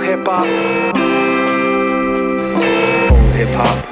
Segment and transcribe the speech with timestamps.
[0.00, 0.46] Hip hop.
[3.12, 3.87] Old hip hop.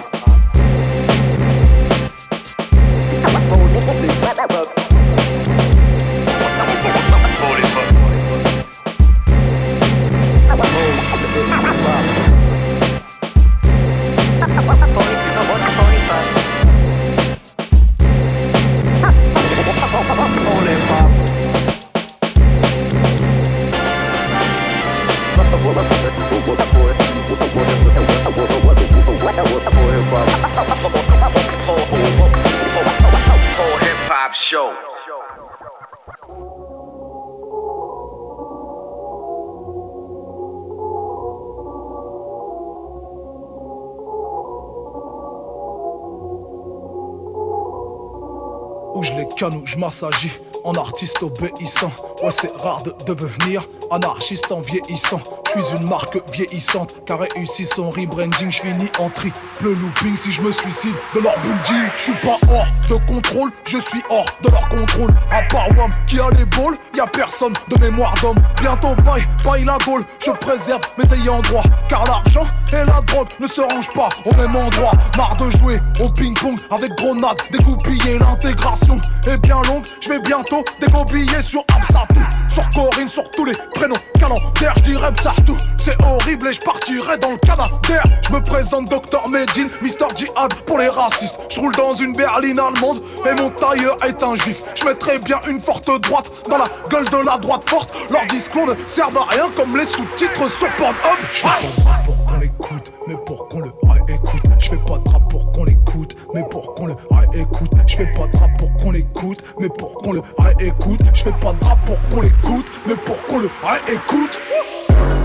[49.48, 50.30] nos massager.
[50.66, 51.92] En artiste obéissant.
[52.22, 55.20] Ouais, c'est rare de devenir anarchiste en vieillissant.
[55.54, 58.50] Je suis une marque vieillissante car réussi son rebranding.
[58.50, 61.88] Je finis en triple looping si je me suicide de leur building.
[61.96, 65.14] Je suis pas hors de contrôle, je suis hors de leur contrôle.
[65.30, 68.42] À part WAM qui a les balls, y a personne de mémoire d'homme.
[68.60, 70.04] Bientôt paille, paille la gaule.
[70.18, 74.34] Je préserve mes ayants droit car l'argent et la drogue ne se rangent pas au
[74.34, 74.92] même endroit.
[75.16, 79.84] Marre de jouer au ping-pong avec grenade dégoupiller l'intégration est bien longue.
[80.00, 84.74] Je vais bientôt dégobiller sur Absatou, sur Corinne, sur tous les prénoms calendaires.
[84.76, 85.12] Je dirais
[85.44, 88.02] tout c'est horrible et je partirai dans le Canadair.
[88.28, 91.40] Je me présente Dr Medine, Mr Jihad pour les racistes.
[91.48, 94.64] Je roule dans une berline allemande et mon tailleur est un juif.
[94.74, 97.94] Je mettrai bien une forte droite dans la gueule de la droite forte.
[98.10, 100.96] Leurs discours ne servent à rien comme les sous-titres sur Pornhub.
[101.32, 104.42] Je fais pas de rap pour qu'on l'écoute, mais pour qu'on le réécoute.
[104.58, 105.85] Je fais pas de rap pour qu'on l'écoute,
[106.36, 107.70] mais pour qu'on le réécoute.
[107.86, 111.00] Je fais pas de rap pour qu'on l'écoute, mais pour qu'on le réécoute.
[111.14, 114.38] Je fais pas de rap pour qu'on l'écoute, mais pour qu'on le réécoute.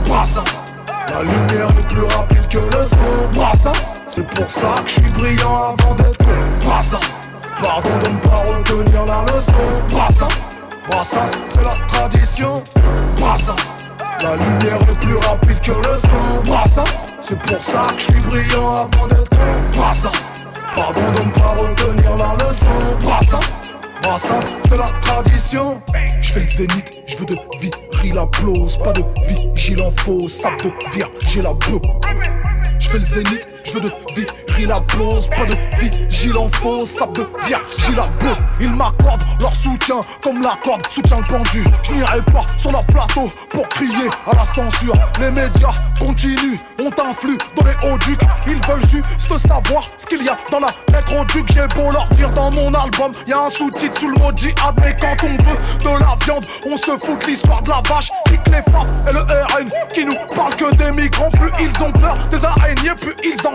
[0.05, 0.77] Brassens.
[1.09, 2.97] La lumière est plus rapide que le son.
[3.33, 4.03] Brassens.
[4.07, 6.25] C'est pour ça que je suis brillant avant d'être
[6.61, 7.31] Brassens.
[7.61, 9.53] Pardon de ne pas retenir la leçon.
[9.89, 10.59] Brassens.
[10.89, 12.53] Brassens, c'est la tradition.
[13.17, 13.89] Brassens.
[14.23, 16.41] La lumière est plus rapide que le son.
[16.49, 17.15] Brassens.
[17.19, 19.37] C'est pour ça que je suis brillant avant d'être
[19.73, 20.40] Brassens.
[20.75, 22.65] Pardon de ne pas retenir la leçon.
[23.01, 23.71] Brassens.
[24.01, 25.81] Brassens, c'est la tradition.
[26.21, 28.77] Je fais le zénith, je veux de vie, la plose.
[28.77, 30.71] Pas de vigile en faux, sap de
[31.27, 31.79] j'ai la bleu.
[32.79, 34.25] Je fais le zénith, je veux de vie,
[34.67, 37.25] la pose, pas de vigile en faux, sap de
[37.77, 38.31] j'ai la bleu.
[38.59, 41.63] Ils m'accordent leur soutien comme la corde soutient le pendu.
[41.83, 44.93] Je n'irai pas sur leur plateau pour crier à la censure.
[45.19, 48.21] Les médias continuent, ont influe dans les hauts ducs.
[48.47, 51.47] Ils veulent juste savoir ce qu'il y a dans la lettre au duc.
[51.53, 54.79] J'ai beau leur dire dans mon album, y a un sous-titre sous le mot djihad.
[54.81, 58.11] Mais quand on veut de la viande, on se fout de l'histoire de la vache.
[58.25, 61.31] Pique les farces et le RN qui nous parle que des migrants.
[61.31, 63.50] Plus ils ont peur des araignées, plus ils en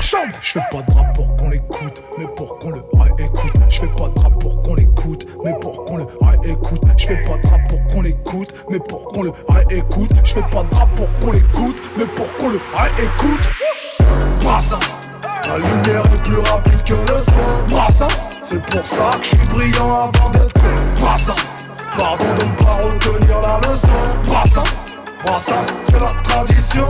[0.00, 0.32] chambre.
[0.42, 3.52] Je fais pas de rap pour qu'on l'écoute, mais pour qu'on le réécoute.
[3.68, 6.82] Je fais pas de rap pour qu'on l'écoute, mais pour qu'on le réécoute.
[6.96, 10.10] Je fais pas de rap pour qu'on l'écoute, mais pour qu'on le réécoute.
[10.24, 13.50] Je fais pas de rap pour qu'on l'écoute, mais pour qu'on le réécoute.
[14.40, 15.10] Brassens.
[15.48, 17.74] La lumière est plus rapide que le son.
[17.74, 18.38] Brassens.
[18.42, 20.60] C'est pour ça que je suis brillant avant d'être
[21.00, 21.66] Brassens.
[21.98, 23.88] Pardon de ne pas retenir la leçon.
[24.24, 24.94] Brassens.
[25.24, 26.88] Brassens, c'est la tradition.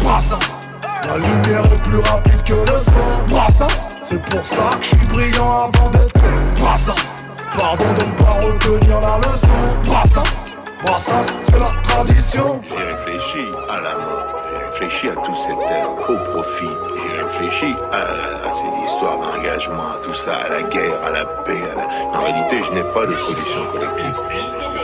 [0.00, 0.63] Brassens.
[1.06, 2.92] La lumière est plus rapide que le son.
[3.28, 6.20] Brassens, c'est pour ça que je suis brillant avant d'être
[6.60, 7.26] Brassens.
[7.58, 9.48] Pardon de ne pas retenir la leçon.
[9.84, 10.54] Brassens,
[10.84, 12.60] Brassens, c'est la tradition.
[12.68, 14.33] J'ai réfléchi à la mort,
[14.74, 15.56] réfléchi à tout cet
[16.08, 21.10] au profit, j'ai réfléchi à, ces histoires d'engagement, à tout ça, à la guerre, à
[21.10, 21.62] la paix.
[22.12, 24.16] En réalité, je n'ai pas de solution collective.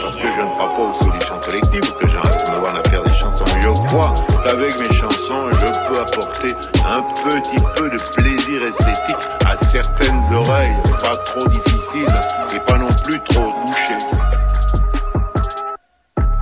[0.00, 2.88] Parce que je ne crois pas aux solutions collectives que j'arrête de me voir à
[2.88, 3.44] faire des chansons.
[3.46, 4.14] Je crois
[4.44, 6.54] qu'avec mes chansons, je peux apporter
[6.86, 12.06] un petit peu de plaisir esthétique à certaines oreilles, pas trop difficiles
[12.54, 13.98] et pas non plus trop touchées.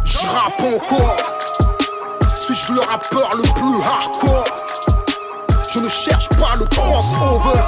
[0.04, 1.27] Je encore,
[2.54, 4.44] suis-je le rappeur le plus hardcore
[5.68, 7.60] Je ne cherche pas le crossover,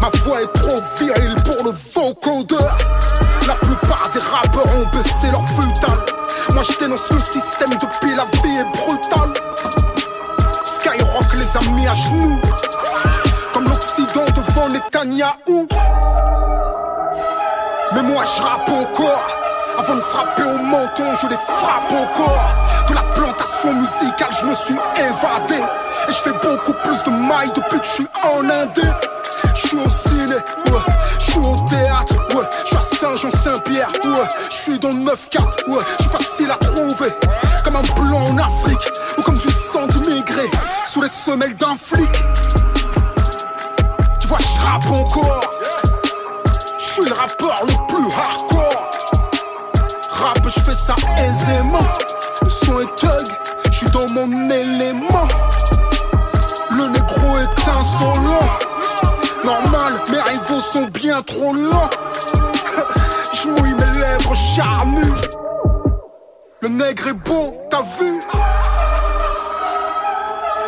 [0.00, 2.76] ma voix est trop virile pour le vocodeur.
[3.46, 5.98] La plupart des rappeurs ont baissé leur futal.
[6.52, 9.32] Moi je dénonce le système depuis la vie est brutale.
[10.64, 12.40] Skyrock les a mis à genoux.
[13.52, 15.68] Comme l'Occident devant Netanyahou.
[17.94, 19.26] Mais moi je rappe encore.
[19.78, 22.54] Avant de frapper au menton, je les frappe au corps.
[22.88, 25.62] De la plantation musicale, je me suis évadé.
[26.08, 28.94] Et je fais beaucoup plus de mailles depuis que je suis en Inde.
[29.54, 30.36] Je suis au ciné,
[31.18, 32.44] je suis au théâtre, ouais.
[32.64, 34.28] Je suis à Saint-Jean-Saint-Pierre, ouais.
[34.50, 35.78] Je suis dans le 9-4, ouais.
[35.98, 37.12] Je suis facile à trouver,
[37.62, 40.50] comme un blanc en Afrique, ou comme du sang d'immigré,
[40.84, 42.10] sous les semelles d'un flic.
[44.20, 45.40] Tu vois, je rappe encore.
[46.78, 47.74] Je suis le rappeur le
[50.86, 51.88] ça aisément.
[52.42, 53.26] Le son est thug,
[53.70, 55.26] je suis dans mon élément.
[56.70, 58.48] Le négro est insolent.
[59.44, 61.90] Normal, mes rivaux sont bien trop lents.
[63.32, 65.12] Je mouille mes lèvres charnues.
[66.60, 68.20] Le nègre est beau, t'as vu?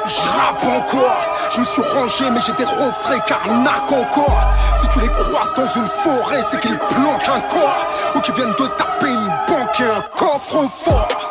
[0.09, 1.21] Je rappe encore,
[1.51, 4.41] je me suis rangé mais j'étais refrais carnac encore
[4.81, 8.55] Si tu les croises dans une forêt c'est qu'ils planquent un corps Ou qu'ils viennent
[8.59, 11.29] de taper une banque et un coffre fort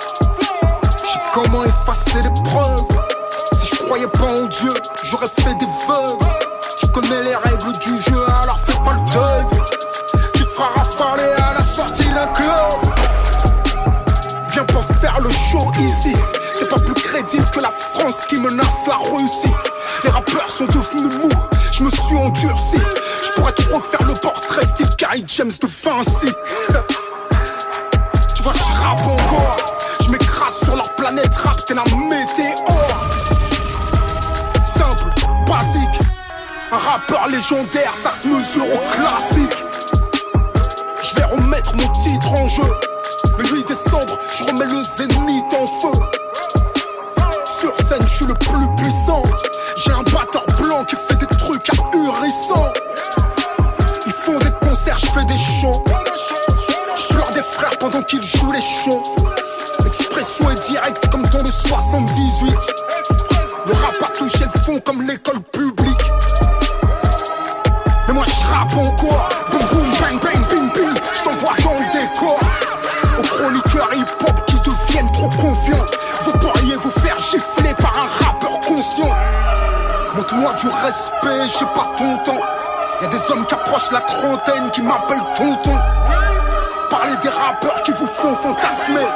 [1.04, 2.86] J'ai comment effacer les preuves
[3.54, 4.74] Si je croyais pas en Dieu
[5.06, 6.20] j'aurais fait des veuves
[6.80, 9.62] Tu connais les règles du jeu alors fais pas le deuil
[10.36, 12.94] Tu te feras rafaler à la sortie d'un club
[14.54, 16.16] Viens pas faire le show ici
[17.08, 19.54] Crédible que la France qui menace la Russie.
[20.04, 21.30] Les rappeurs sont devenus mous,
[21.72, 22.76] je me suis endurci.
[23.24, 26.34] Je pourrais trop faire le portrait style Carrie James de Vinci.
[28.36, 29.56] tu vois, je rappe encore.
[30.04, 33.08] Je m'écrase sur leur planète, rap, t'es la météore.
[34.66, 35.10] Simple,
[35.48, 36.02] basique.
[36.74, 39.64] Un rappeur légendaire, ça se mesure au classique.
[41.02, 42.70] Je vais remettre mon titre en jeu.
[43.38, 46.07] Le 8 décembre, je remets le zénith en feu.
[48.20, 49.22] Je suis le plus puissant.
[49.76, 52.74] J'ai un batteur blanc qui fait des trucs ahurissants.
[54.08, 55.84] Ils font des concerts, je fais des shows.
[56.96, 59.04] Je pleure des frères pendant qu'ils jouent les shows.
[59.84, 62.56] L'expression est directe comme dans le 78.
[63.68, 66.12] Le rap a touché le fond comme l'école publique.
[68.08, 69.30] Mais moi je rappe encore.
[77.32, 79.14] Gifler par un rappeur conscient.
[80.16, 82.42] Montre-moi du respect, j'ai pas ton temps.
[83.02, 85.78] Y'a des hommes qui approchent la trentaine qui m'appellent tonton.
[86.90, 89.08] Parlez des rappeurs qui vous font fantasmer.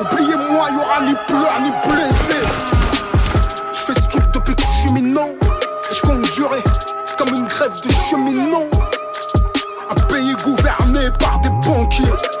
[0.00, 2.46] Oubliez-moi, y'aura ni pleurs ni blessés.
[3.72, 5.30] Je fais ce truc depuis que je suis minant.
[5.90, 6.62] Et je compte durer
[7.18, 8.70] comme une grève de cheminot.
[9.90, 12.39] Un pays gouverné par des banquiers.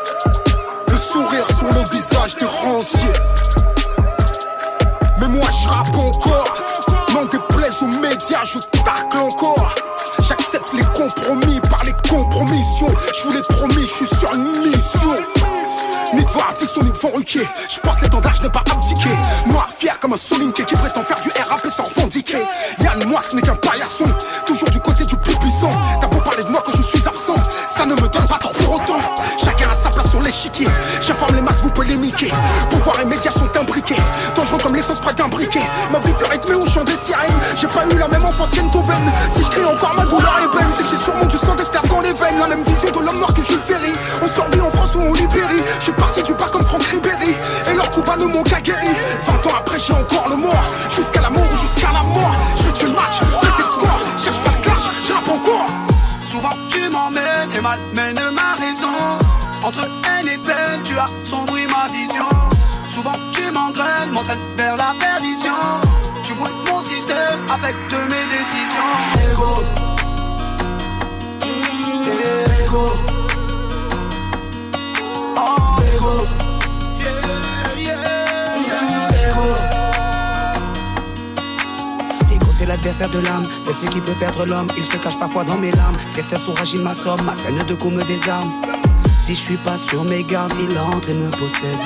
[8.20, 9.74] Médias, je tacle encore.
[10.20, 12.92] J'accepte les compromis par les compromissions.
[13.16, 15.16] Je vous l'ai promis, je suis sur une mission.
[16.12, 17.48] Ni devant Ardisson, ni devant Ruquier.
[17.68, 19.10] Je porte l'étendard, je n'ai pas abdiqué.
[19.46, 22.44] Noir, fier comme un Solinké qui prétend faire du RAP sans revendiquer.
[22.80, 24.04] Yann, moi, ce n'est qu'un paillasson.
[24.44, 25.70] Toujours du côté du plus puissant.
[26.00, 27.34] T'as beau parler de moi quand je suis absent.
[27.68, 28.98] Ça ne me donne pas tort pour autant.
[29.42, 30.66] Chacun a sa place sur l'échiquier.
[31.00, 32.30] J'informe les masses, vous polémiquer.
[32.70, 33.96] Pouvoir et médias sont imbriqués.
[34.34, 35.62] Dangereux comme l'essence près d'un briquet.
[37.80, 38.96] Pas eu la même enfance qu'Entoven.
[39.30, 41.86] Si je crie encore ma douleur est vaine, c'est que j'ai sûrement du sang d'esclave
[41.88, 42.38] dans les veines.
[42.38, 42.79] La même vision
[83.08, 84.66] de l'âme, c'est ce qui peut perdre l'homme.
[84.76, 85.96] Il se cache parfois dans mes larmes.
[86.12, 88.50] Tristesse ou ragine ma somme, ma scène de coups me désarme.
[89.18, 91.78] Si je suis pas sur mes gardes, il entre et me possède.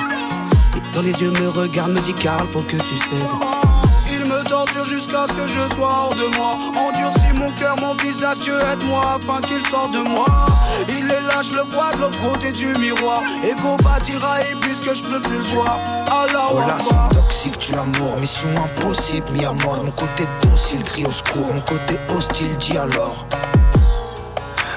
[0.75, 3.65] Et dans les yeux me regarde, me dit Carl, faut que tu cèdes.
[4.11, 7.95] Il me torture jusqu'à ce que je sois hors de moi Endurcis mon cœur, mon
[7.95, 10.27] visage, Dieu aide-moi afin qu'il sorte de moi
[10.87, 14.93] Il est là, je le vois de l'autre côté du miroir Ego bâtira et puisque
[14.93, 19.53] je peux plus le voir Allah au Relation toxique, tu amour, mission impossible, mis à
[19.63, 19.83] mort.
[19.83, 20.25] Mon côté
[20.65, 23.25] docile, crie au secours, mon côté hostile, dis alors.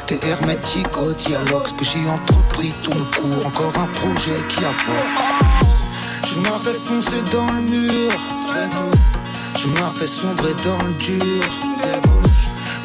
[0.06, 5.64] T'es hermétique au dialogue, ce que j'ai entrepris tourne court, encore un projet qui avance.
[6.26, 8.10] Je m'en fais foncer dans le mur,
[9.56, 11.44] je m'en fais sombrer dans le dur.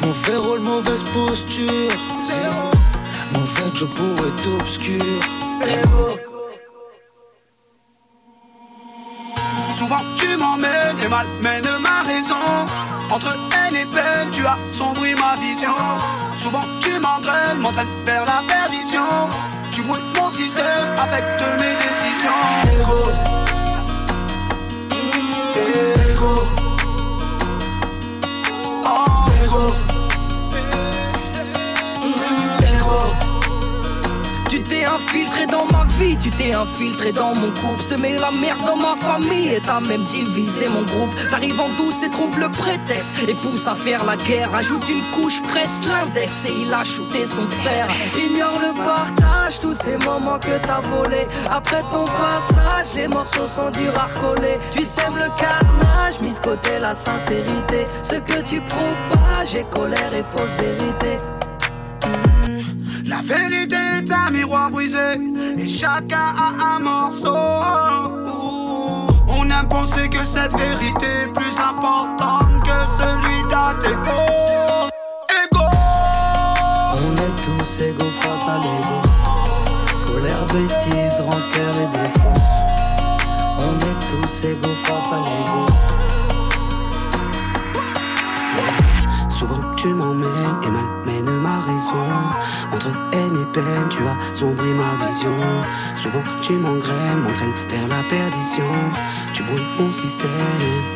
[0.02, 1.98] Mauvais rôle, mauvaise posture,
[3.34, 6.23] mauvais job pour être obscur.
[36.54, 37.82] Infiltré dans mon couple.
[37.82, 41.10] Semé la merde dans ma famille et t'as même divisé mon groupe.
[41.30, 44.54] T'arrives en douce et trouve le prétexte et pousse à faire la guerre.
[44.54, 47.88] Ajoute une couche, presse l'index et il a shooté son frère.
[48.16, 51.28] Ignore le partage, tous ces moments que t'as volés.
[51.50, 54.58] Après ton passage, les morceaux sont durs à recoller.
[54.72, 57.86] Tu sèmes le carnage, mis de côté la sincérité.
[58.02, 61.18] Ce que tu propages est colère et fausse vérité.
[63.14, 64.98] La vérité est un miroir brisé
[65.56, 67.32] et chacun a un morceau.
[69.28, 74.20] On aime penser que cette vérité est plus importante que celui d'un égo.
[75.30, 75.64] Ego.
[76.96, 79.00] On est tous égaux face à l'ego.
[80.06, 82.40] Colère, bêtise, rancœur et défaut.
[83.60, 86.03] On est tous égaux face à l'ego.
[89.84, 92.08] Tu m'emmènes et malmènes ma raison.
[92.72, 95.36] Entre haine et peine, tu as sombri ma vision.
[95.94, 98.70] Souvent tu m'engraines, m'entraînes vers la perdition.
[99.34, 100.93] Tu brûles mon système.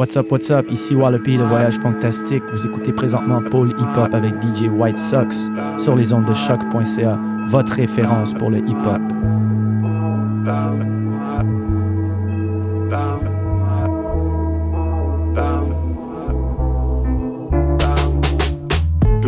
[0.00, 0.64] What's up, what's up?
[0.70, 2.42] Ici Wallopy, le voyage fantastique.
[2.52, 7.18] Vous écoutez présentement Paul Hip Hop avec DJ White Sox sur les ondes de choc.ca,
[7.48, 9.02] votre référence pour le hip hop.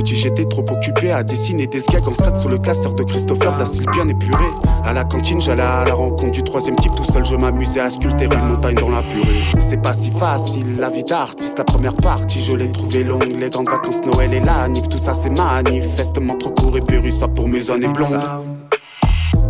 [0.05, 3.87] J'étais trop occupé à dessiner des gags en scratch sur le classeur de Christopher style
[3.93, 4.45] bien épuré.
[4.85, 6.93] À la cantine, j'allais à la rencontre du troisième type.
[6.93, 9.43] Tout seul, je m'amusais à sculpter une montagne dans la purée.
[9.59, 11.59] C'est pas si facile, la vie d'artiste.
[11.59, 13.37] La première partie, je l'ai trouvée longue.
[13.39, 17.11] Les grandes vacances, Noël et la nif, tout ça c'est manifestement trop court et péri,
[17.11, 18.21] ça pour mes années blondes.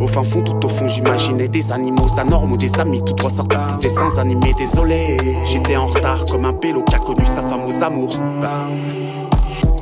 [0.01, 3.57] Au fin fond, tout au fond, j'imaginais des animaux anormaux, des amis, tout droit sortis
[3.81, 4.55] des dessins animés.
[4.57, 8.17] Désolé, j'étais en retard comme un pélo qui a connu sa femme aux amours.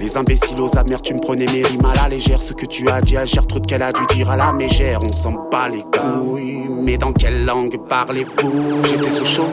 [0.00, 2.40] Les imbéciles aux amertumes prenaient mes rimes à la légère.
[2.40, 4.99] Ce que tu as dit à Gertrude qu'elle a dû dire à la mégère.
[5.07, 8.83] On s'en bat les couilles, mais dans quelle langue parlez-vous?
[8.85, 9.50] J'étais au chaud.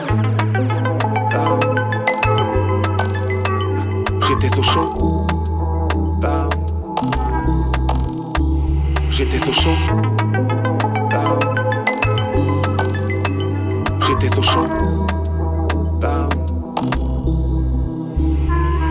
[4.26, 4.92] J'étais au chaud.
[9.10, 9.70] J'étais au chaud.
[14.00, 15.07] J'étais au chaud.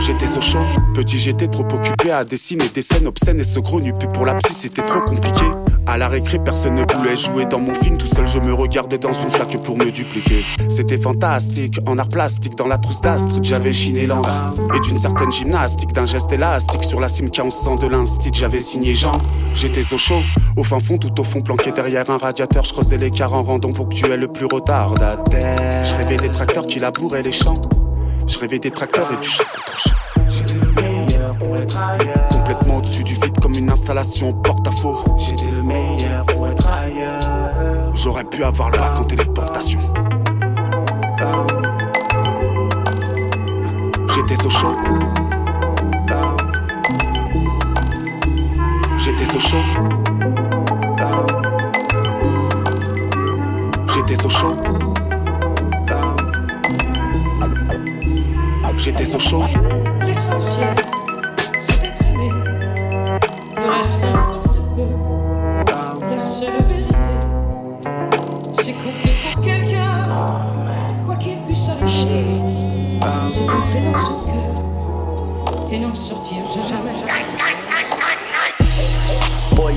[0.07, 0.63] J'étais au chaud.
[0.93, 4.35] Petit, j'étais trop occupé à dessiner des scènes obscènes et ce gros nu pour la
[4.35, 5.43] psy, c'était trop compliqué.
[5.85, 7.97] À la récré, personne ne voulait jouer dans mon film.
[7.97, 10.39] Tout seul, je me regardais dans son flaque pour me dupliquer.
[10.69, 14.53] C'était fantastique, en art plastique, dans la trousse d'astre, j'avais chiné l'encre.
[14.73, 18.31] Et d'une certaine gymnastique, d'un geste élastique, sur la cime qui on sent de l'instit,
[18.31, 19.11] j'avais signé Jean.
[19.53, 20.21] J'étais au chaud,
[20.55, 22.63] au fin fond, tout au fond, planqué derrière un radiateur.
[22.63, 25.83] Je creusais l'écart en rendant ponctuel le plus retardataire.
[25.83, 27.53] Je rêvais des tracteurs qui labouraient les champs.
[28.27, 29.45] Je rêvais des tracteurs et du chat.
[30.27, 32.29] J'étais le meilleur pour être ailleurs.
[32.29, 35.15] Complètement au-dessus du vide comme une installation porte-à-faux.
[35.17, 37.95] J'étais le meilleur pour être ailleurs.
[37.95, 39.79] J'aurais pu avoir le bac en téléportation.
[44.13, 44.75] J'étais au chaud.
[48.97, 49.57] J'étais au chaud.
[53.87, 54.55] J'étais au chaud.
[58.77, 59.43] J'étais au chaud.
[60.05, 60.75] L'essentiel,
[61.59, 62.31] c'est d'être aimé.
[63.57, 64.87] Le reste importe peu.
[66.09, 66.93] La seule vérité,
[68.53, 68.93] c'est qu'on
[69.33, 70.07] pour quelqu'un,
[71.05, 72.39] quoi qu'il puisse arriver,
[73.31, 74.53] c'est entrer dans son cœur
[75.71, 77.76] et n'en sortir jamais.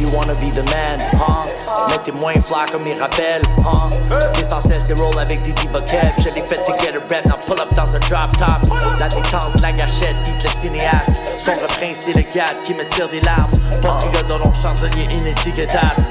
[0.01, 1.47] You wanna be the man, huh?
[1.89, 3.91] Mais t'es moins fly comme Mirabelle, huh?
[4.37, 5.81] L'essentiel c'est roll avec des diva.
[6.19, 8.73] Je l'ai fait together rap, now pull up dans un drop top.
[8.99, 11.17] La détente, la gâchette, vite cinéaste.
[11.39, 13.51] Son refrain c'est le gars qui me tire des larmes.
[13.83, 16.05] Parce qu'il y a dans mon chansonnier inétiquetable.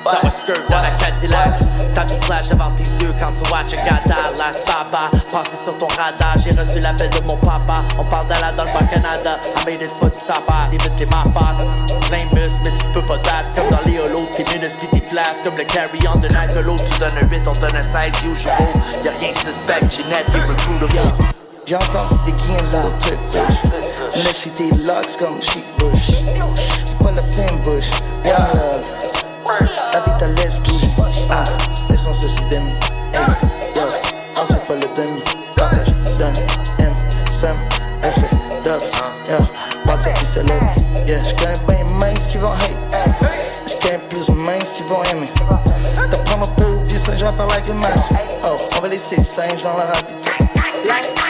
[0.00, 1.54] Ça va skirt dans la Cadillac.
[1.94, 5.10] T'as mis flash devant tes yeux quand tu watch un gars Dallas, papa.
[5.30, 7.84] Passé sur ton radar, j'ai reçu l'appel de mon papa.
[7.98, 9.38] On parle d'Ala dans le bas Canada.
[9.44, 12.08] I made it, pas du safari, David, t'es ma faute.
[12.08, 13.46] Plein bus, mais tu peux pas date.
[13.54, 15.44] Comme dans les holos, t'es minus pis t'es flasques.
[15.44, 16.76] Comme le carry-on de l'alcoolo.
[16.76, 18.54] Tu donnes un 8, on donne un 16 usual.
[19.04, 21.37] Y'a rien de suspect, j'ai net et recruitable.
[21.68, 23.18] J'ai entendu des games dans le truc.
[24.24, 26.12] Mais chez tes locks comme chic bush.
[26.86, 27.90] C'est pas le film bush.
[28.24, 28.90] Love.
[29.92, 30.88] La vie te laisse bouger.
[31.28, 31.44] Ah,
[31.90, 32.72] l'essentiel c'est demi.
[33.12, 33.20] Hey,
[33.76, 33.82] yo,
[34.34, 35.22] on sait pas le demi.
[35.56, 36.32] Partage, donne,
[36.78, 36.94] aime,
[37.30, 37.58] somme,
[38.02, 38.30] respect,
[38.64, 38.90] dove.
[39.28, 39.36] Yo,
[39.84, 41.06] bâtir puis c'est love.
[41.06, 42.78] Yeah, j'connais bien mince qui vont hate.
[43.66, 45.28] J'connais plus mince qui vont aimer.
[46.10, 47.64] T'apprends ma pauvre vie, ça j'en faire like.
[48.46, 49.84] Oh, on va laisser le singe dans la.
[50.84, 51.27] L'important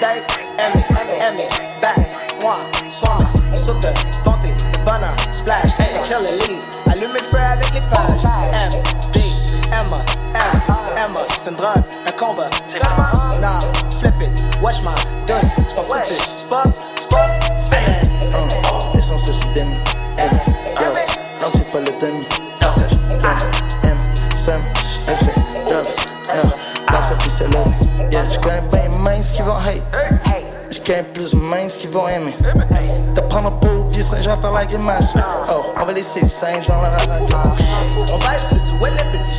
[0.00, 0.84] d'être aimé,
[1.26, 1.44] aimé,
[1.80, 1.98] back,
[2.40, 3.18] moi, soin,
[3.54, 3.92] super,
[4.24, 8.24] tenter, banane, splash, écrire le livre, allumer le feu avec les pages.
[8.52, 9.20] M, D,
[9.72, 10.00] Emma,
[10.34, 10.60] M,
[10.96, 12.50] Emma, c'est une drogue, un combat,
[13.40, 13.60] nah,
[13.98, 14.94] flip it, watch my
[15.26, 17.37] douce, c'est pas foutu, c'est
[29.18, 29.82] mães que vão hate.
[30.70, 32.32] Os campos, mães que vão M.
[33.16, 34.38] Tá pau no povo e Saint-Jean.
[35.48, 36.88] Oh, on va laisser Saint-Jean le.
[38.12, 39.34] On va être sur les petits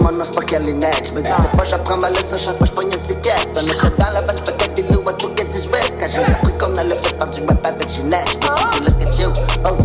[0.00, 0.94] Peut-être toucher mon os pas qu'elle est neige.
[1.04, 3.30] Je me dis, c'est pas, j'apprends ma leçon, chaque fois j'pogne une ticket.
[3.54, 5.70] On était dans la batch, paquet des loups à tout get 18.
[5.98, 7.90] Quand j'ai appris qu'on allait faire du rap avec.
[7.90, 9.32] Je me dit, look at you,
[9.64, 9.76] oh,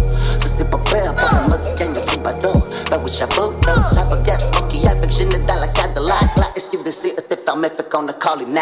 [0.41, 1.13] ça c'est pas pire.
[1.15, 2.67] Pour un mode gang de troubadour.
[2.89, 4.15] Ben oui, j'avoue, non, j'avoue,
[4.53, 6.37] smoky avec Ginette dans la Cadillac.
[6.37, 8.61] Là, est-ce qu'il décide, était fermé, fait qu'on a callé Nat.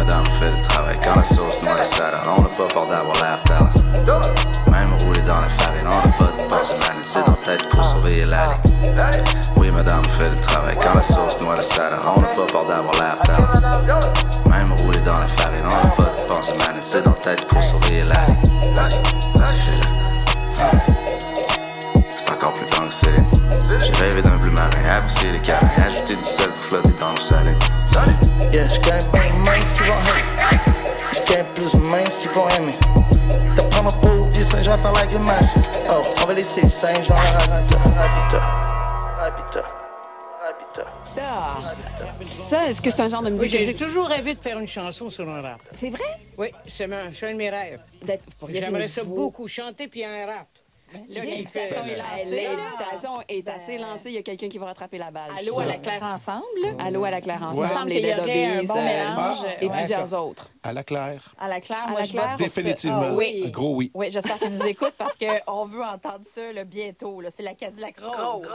[0.00, 2.14] Madame, fait le travail quand la sauce noire est sale.
[2.26, 3.70] On n'a pas peur d'avoir l'air talent.
[4.70, 7.04] Même roulé dans la farine, on n'a pas de personnalité.
[7.04, 8.56] C'est dans tête pour surveiller l'allée.
[9.58, 11.92] Oui, madame, fait le travail quand la sauce noire est sale.
[12.16, 14.00] On n'a pas peur d'avoir l'air talent.
[14.48, 16.80] Même roulé dans la farine, on n'a pas de personnalité.
[16.82, 18.38] C'est dans tête pour surveiller l'allée.
[22.16, 23.29] C'est encore plus grand que Céline.
[23.78, 27.20] J'ai rêvé d'un bleu marin, aboussé les canins, ajouter du sel pour flotter dans l'eau
[27.20, 27.54] salée.
[28.52, 30.60] Yeah, j'gagne bien mince qui vont hate.
[31.12, 32.74] J'gagne plus mince qui vont aimer.
[33.54, 35.54] T'apprends ma pauvre vieux singe à faire la grimace.
[35.90, 37.80] Oh, on va laisser le singe dans la habitat.
[39.20, 39.64] Habitat.
[40.48, 40.86] Habitat.
[42.48, 44.40] Ça, est-ce que c'est un genre de Oui, musique j'ai que j'ai toujours rêvé de
[44.40, 45.60] faire une chanson sur un rap.
[45.72, 46.18] C'est vrai?
[46.38, 47.80] Oui, c'est un, de mes rêves.
[48.48, 50.48] J'aimerais ça beaucoup, chanter puis un rap.
[50.92, 52.48] Là, L'invitation est lancée.
[52.48, 54.08] L'invitation est assez lancée.
[54.10, 55.30] Il y a quelqu'un qui va rattraper la balle.
[55.38, 56.44] Allô à la Claire Ensemble?
[56.78, 57.68] Allô à la Claire Ensemble.
[57.68, 59.44] semble les Dead aurait un Obies, bon euh, mélange.
[59.60, 59.76] Et Ouais.
[59.76, 60.50] plusieurs autres.
[60.62, 61.34] À la claire.
[61.38, 62.24] À la Claire, moi je vote.
[62.38, 63.02] Définitivement.
[63.04, 63.50] Ah oui.
[63.52, 63.90] Gros oui.
[63.94, 67.22] Oui, j'espère qu'ils nous écoutent parce qu'on veut entendre ça bientôt.
[67.30, 68.46] C'est la Cadillac Rose.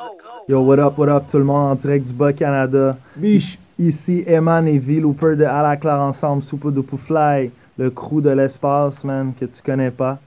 [0.49, 1.71] Yo, what up, what up, tout le monde?
[1.71, 2.97] En direct du Bas-Canada.
[3.15, 7.89] Biche, ici Eman et V Looper de À la Claire Ensemble, Soupe de Fly, le
[7.89, 10.17] crew de l'espace, man, que tu connais pas.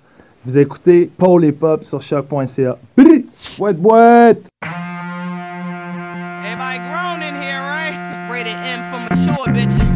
[0.44, 2.78] Vous écoutez Paul et Pop sur choc.ca.
[3.58, 4.48] Boîte, boîte!
[6.44, 8.28] Everybody grown in here, right?
[8.30, 9.87] Rated M for mature bitches.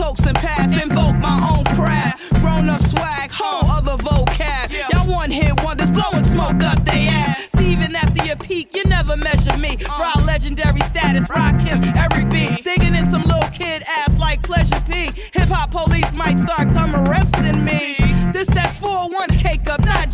[0.00, 2.32] Tokes and pass, invoke my own craft.
[2.40, 4.72] Grown up swag, whole other vocab.
[4.92, 7.48] Y'all one hit wonders, blowing smoke up they ass.
[7.56, 9.76] See, even after your peak, you never measure me.
[9.84, 9.98] Uh.
[10.00, 12.64] Raw legendary status, rock him, every beat.
[12.64, 15.12] Digging in some little kid ass like Pleasure P.
[15.34, 17.96] Hip hop police might start come arresting me.
[18.32, 19.39] This that 401 cake up, not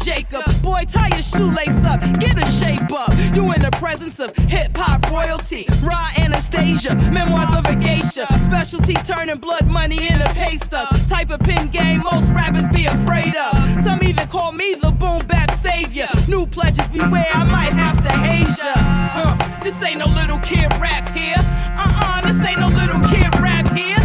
[0.04, 0.44] Jacob.
[0.62, 3.12] Boy, tie your shoelace up, get a shape up.
[3.34, 5.66] You in the presence of hip hop royalty.
[5.82, 8.26] Raw Anastasia, memoirs of a geisha.
[8.44, 10.88] Specialty turning blood money into pay stuff.
[11.08, 13.82] Type of pin game most rappers be afraid of.
[13.82, 16.08] Some even call me the boom bap savior.
[16.28, 18.74] New pledges beware, I might have to haze ya.
[18.76, 21.36] Huh, this ain't no little kid rap here.
[21.38, 23.95] Uh uh, this ain't no little kid rap here.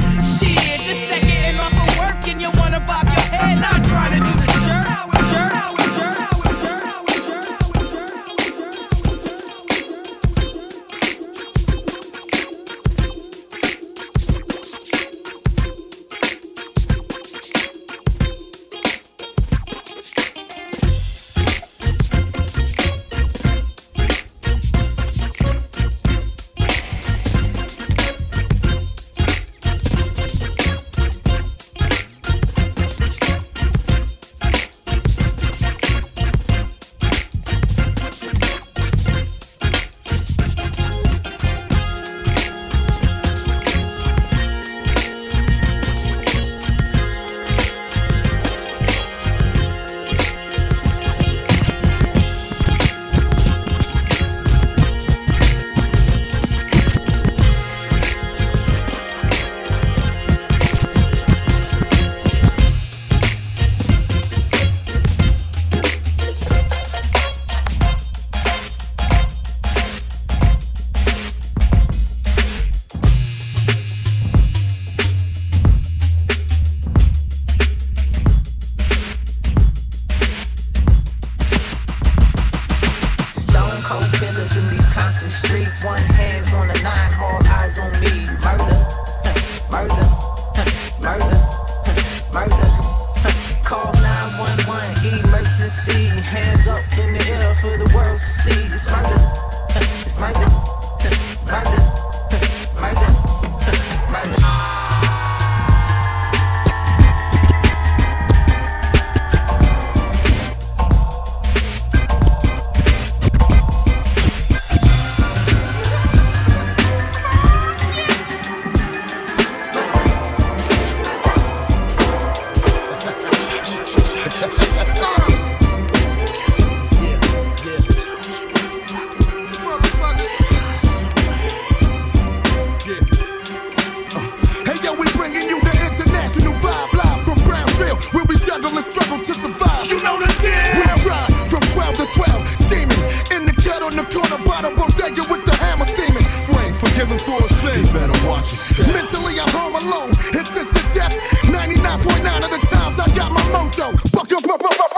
[139.11, 139.87] struggle to survive.
[139.87, 140.71] You know the deal.
[140.75, 143.03] We ride from 12 to 12, steaming
[143.35, 146.27] in the kettle in the corner by the bodega with the hammer steaming.
[146.47, 147.85] Flame forgiven for a sin.
[147.85, 148.93] You better watch your step.
[148.93, 153.41] Mentally, I'm home alone, It's since the death, 99.9 of the times I got my
[153.51, 153.91] mojo.
[154.11, 154.90] Buck up, up, up, up.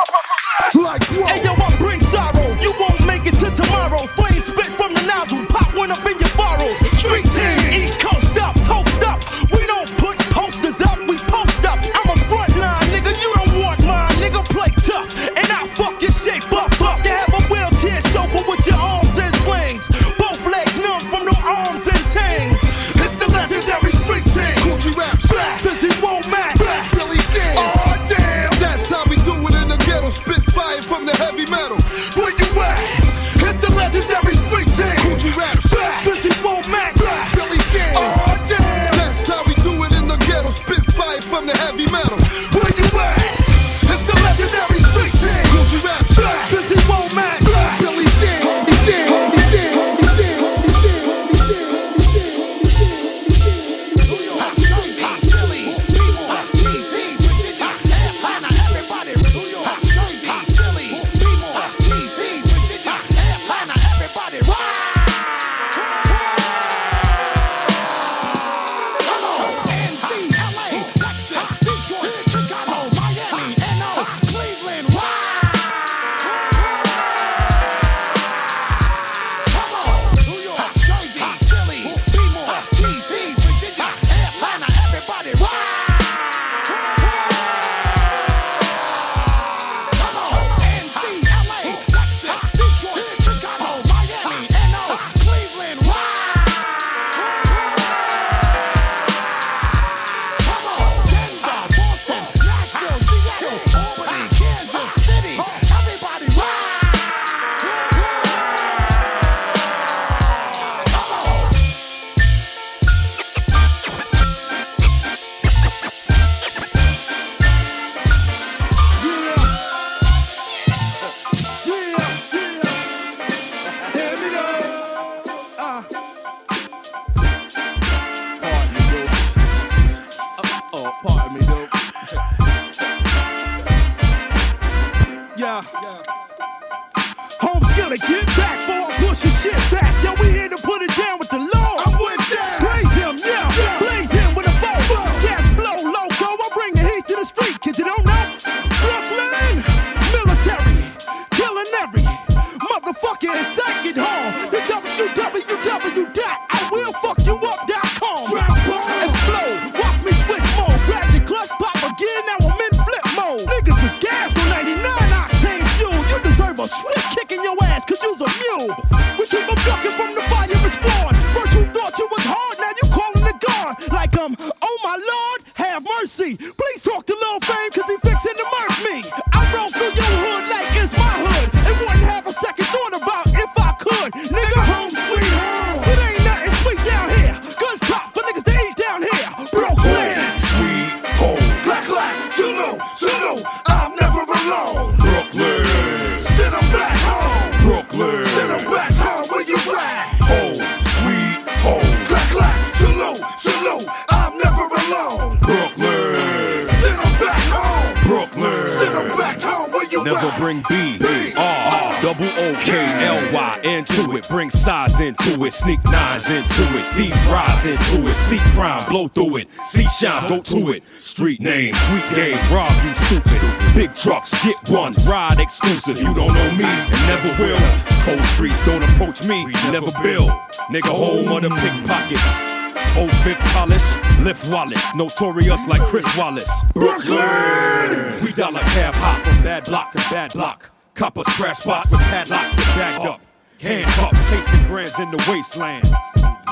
[210.04, 210.98] Never bring B
[211.36, 212.74] R double O K
[213.06, 214.28] L Y into it.
[214.28, 215.54] Bring size into it.
[215.54, 216.86] Sneak nines into it.
[216.88, 218.16] Thieves rise into it.
[218.16, 219.52] Seek crime, blow through it.
[219.66, 220.86] See shines, go to it.
[220.86, 223.74] Street name, tweet game, rob you stupid.
[223.74, 225.98] Big trucks, get ones, ride exclusive.
[225.98, 227.60] You don't know me and never will.
[228.04, 230.28] Cold streets, don't approach me, never bill
[230.70, 232.53] Nigga, home of the pickpockets.
[232.94, 236.50] Full fifth polish, lift Wallace, notorious like Chris Wallace.
[236.74, 238.22] Brooklyn!
[238.22, 240.70] We dollar cab hop from bad block to bad block.
[240.94, 243.20] Coppers crash spots with padlocks get back up.
[243.60, 245.90] Handcuffed, chasing brands in the wastelands.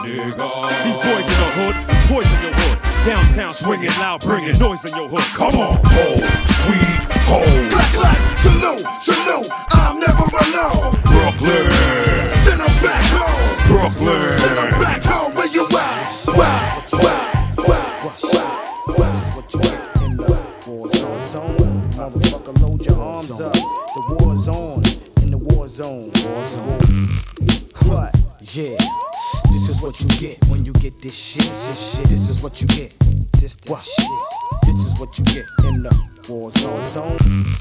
[0.02, 0.34] Nigga.
[0.84, 1.76] These boys in the hood,
[2.10, 3.06] boys in your hood.
[3.06, 5.28] Downtown swinging loud, bringing noise in your hood.
[5.36, 6.98] Come on, hold, sweet,
[7.30, 7.72] hold.
[7.72, 9.52] Clack, clack, salute, salute.
[9.72, 10.98] I'm never alone.
[11.06, 11.70] Brooklyn,
[12.28, 13.68] send them back home.
[13.68, 15.21] Brooklyn, send them back home.
[25.72, 27.16] zone, war zone.
[27.88, 28.14] But,
[28.54, 28.76] yeah,
[29.52, 31.46] this is what you get when you get this shit.
[31.46, 32.06] This, shit.
[32.08, 32.94] this is what you get.
[33.40, 33.84] This, this what?
[33.84, 34.06] shit.
[34.64, 36.86] This is what you get in the war zone.
[36.88, 37.54] zone.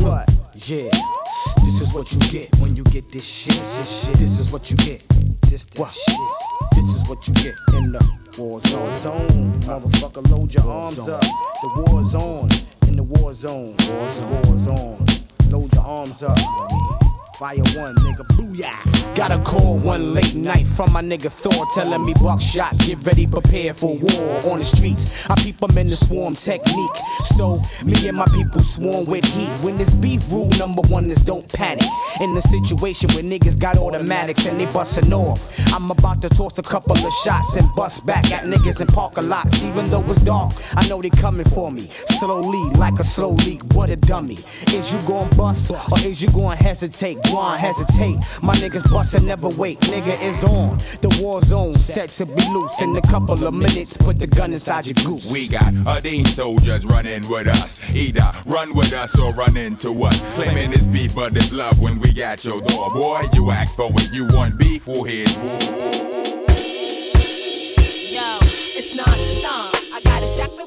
[0.00, 0.90] But, yeah,
[1.64, 3.56] this is what you get when you get this shit.
[3.56, 4.14] This, shit.
[4.14, 5.04] this is what you get.
[5.42, 5.92] This, this what?
[5.92, 6.16] shit.
[6.76, 8.94] This is what you get in the war zone.
[8.94, 9.60] zone.
[9.62, 11.10] Motherfucker, load your war arms zone.
[11.10, 11.20] up.
[11.62, 12.48] The war's on.
[12.86, 13.74] In the war zone.
[13.90, 15.06] War zone.
[15.50, 16.99] Load your arms up.
[17.40, 19.14] Fire one, nigga, booyah.
[19.14, 23.26] Got a call one late night from my nigga Thor telling me buckshot, get ready,
[23.26, 25.24] prepare for war on the streets.
[25.26, 26.96] I peep 'em in the swarm technique.
[27.38, 29.58] So, me and my people swarm with heat.
[29.62, 31.88] When this beef, rule number one is don't panic.
[32.20, 35.40] In the situation where niggas got automatics and they bustin' off,
[35.72, 39.30] I'm about to toss a couple of shots and bust back at niggas in parking
[39.30, 39.62] lots.
[39.62, 41.88] Even though it's dark, I know they coming for me.
[42.18, 44.36] Slowly, like a slow leak, what a dummy.
[44.74, 47.16] Is you gon' bust or is you gon' hesitate?
[47.34, 48.16] On, hesitate.
[48.42, 49.80] My niggas bustin' never wait.
[49.80, 50.78] Nigga is on.
[51.00, 53.96] The war zone set to be loose in a couple of minutes.
[53.96, 55.32] Put the gun inside your goose.
[55.32, 57.80] We got a Dean soldiers running with us.
[57.94, 60.24] Either run with us or run into us.
[60.34, 62.90] Claiming it's beef, but it's love when we at your door.
[62.90, 66.39] Boy, you ask for it, you want beef, well, here's war.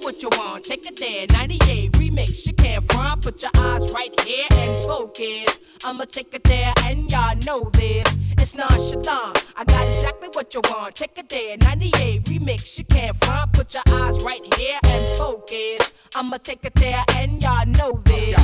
[0.04, 0.66] What you want.
[0.66, 1.26] Take it there.
[1.32, 2.46] 98 remix.
[2.46, 3.22] You can't front.
[3.22, 5.60] Put your eyes right here and focus.
[5.84, 8.06] I'ma take it there and y'all know this.
[8.38, 9.46] It's nonchalant.
[9.56, 10.96] I got exactly what you want.
[10.96, 11.58] Take it there.
[11.58, 12.78] 98 remix.
[12.78, 13.54] You can't front.
[13.54, 15.94] Put your eyes right here and focus.
[16.16, 18.38] I'ma take it there and y'all know this.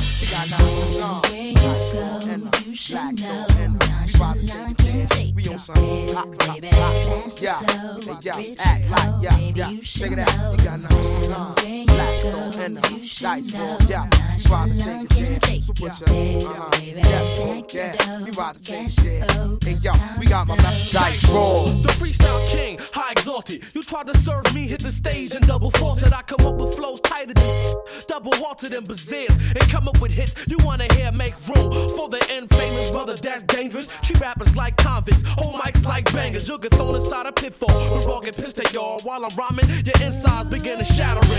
[1.29, 1.55] Where you
[1.91, 3.45] go, you should know.
[3.79, 6.71] Nonchalant can take your head, baby.
[6.71, 7.99] Fast or slow,
[8.37, 11.48] rich or poor, baby, you should know.
[11.57, 11.85] Where you
[12.23, 13.77] go, you should know.
[14.49, 17.01] Nonchalant can take your head, baby.
[17.25, 19.57] Stack your dough, cash flow.
[19.61, 20.55] Hey yo, we got my
[20.91, 21.69] dice roll.
[21.69, 23.63] The freestyle king, high exalted.
[23.73, 26.13] You tried to serve me, hit the stage and double faulted.
[26.13, 27.75] I come up with flows tighter than
[28.07, 30.35] double halted and bazaars and come up with hits.
[30.47, 33.87] You wanna hear make room for the infamous brother that's dangerous.
[34.01, 36.47] Treat rappers like convicts, hold mics like bangers.
[36.47, 37.69] You'll get thrown inside a pitfall.
[37.69, 39.69] The raw get pissed at y'all while I'm rhyming.
[39.85, 41.38] Your insides begin to shattering.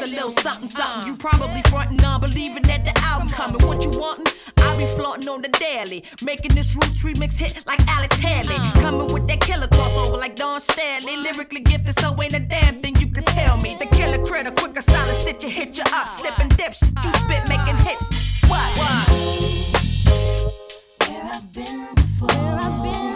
[0.00, 1.06] Let me tell this a little something, something.
[1.06, 3.64] You probably frontin' on believing that the album coming.
[3.66, 4.26] What you wantin'?
[4.58, 8.56] I be flaunting on the daily, making this roots remix hit like Alex Haley.
[8.80, 11.16] Coming with that killer crossover like Don Stanley.
[11.16, 13.76] Lyrically gifted, so ain't a damn thing you could tell me.
[13.78, 17.48] The killer critter, quicker style and stitch you, hit you up, slipping dips, you spit
[17.48, 18.42] making hits.
[18.48, 18.78] What?
[18.78, 19.08] What?
[21.08, 22.28] Where I've been before.
[22.28, 23.13] Where I've been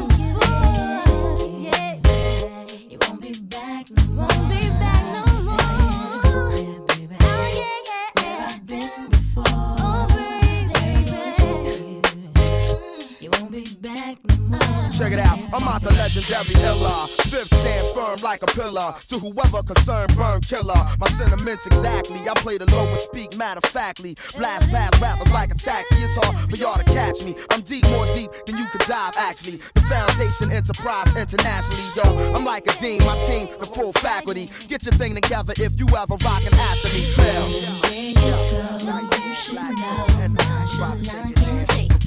[14.98, 17.06] Check it out, I'm out the legendary illa.
[17.30, 18.96] Fifth stand firm like a pillar.
[19.06, 20.74] To whoever concerned, burn killer.
[20.98, 22.28] My sentiments exactly.
[22.28, 24.16] I play the low and speak matter of factly.
[24.36, 26.02] Blast past rappers like a taxi.
[26.02, 27.36] It's hard for y'all to catch me.
[27.50, 29.60] I'm deep, more deep than you could dive actually.
[29.74, 32.34] The foundation enterprise internationally, yo.
[32.34, 34.50] I'm like a dean, my team, the full faculty.
[34.66, 37.02] Get your thing together if you ever rockin' after me.
[37.14, 37.46] Fail.
[37.86, 40.06] Where you go, you should know.
[40.26, 41.37] Nonchalant can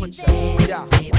[0.07, 1.11] take your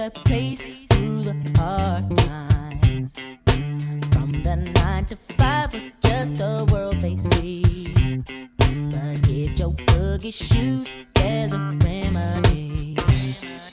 [0.00, 3.12] missed a through the hard times.
[4.12, 8.22] From the nine to five, or just the world they see.
[8.56, 12.96] But get your boogie shoes, there's a remedy.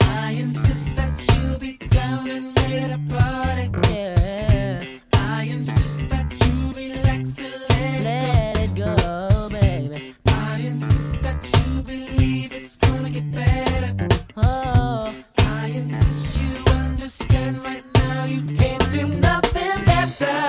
[0.02, 3.70] I insist that you be down and late at a party.
[3.94, 4.84] Yeah.
[5.14, 10.16] I insist that you relax and let, it go, baby.
[10.28, 14.08] I insist that you believe it's gonna get better.
[14.36, 14.77] Oh, I insist you
[17.08, 20.47] understand right now you can't do nothing better.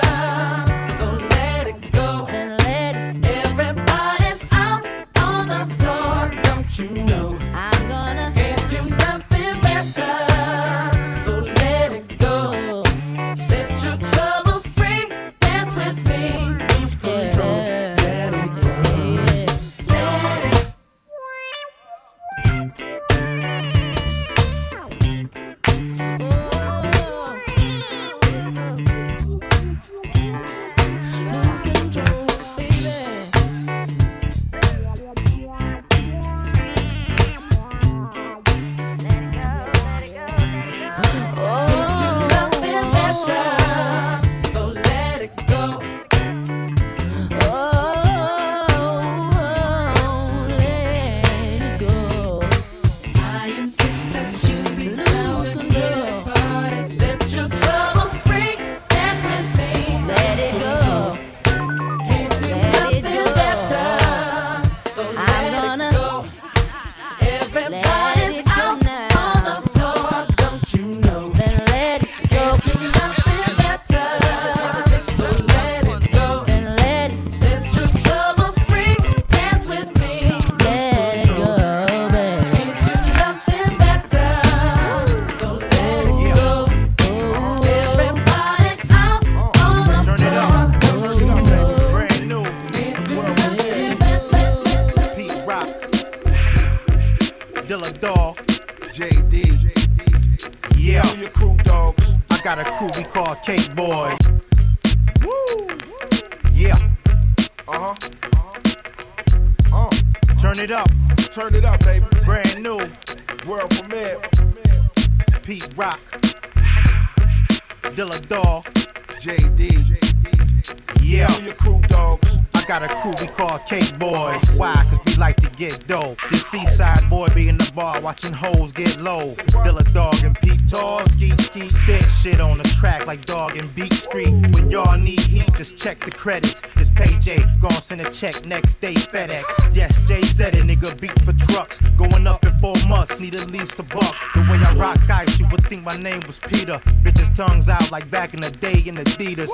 [138.18, 139.72] Check next day FedEx.
[139.72, 141.78] Yes, Jay said it, nigga beats for trucks.
[141.96, 144.14] Going up in four months, need at least a buck.
[144.34, 146.78] The way I rock ice, you would think my name was Peter.
[147.04, 149.50] Bitches tongues out like back in the day in Adidas.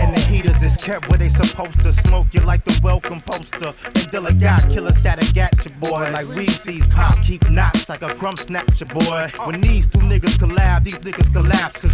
[0.00, 3.68] And the heaters is kept where they supposed to smoke you like the welcome poster.
[3.68, 6.10] And Dilla got killers that'll got your boy.
[6.10, 9.28] Like Reese's pop, keep knots like a crumb snatcher boy.
[9.44, 11.92] When these two niggas collab, these niggas collapse and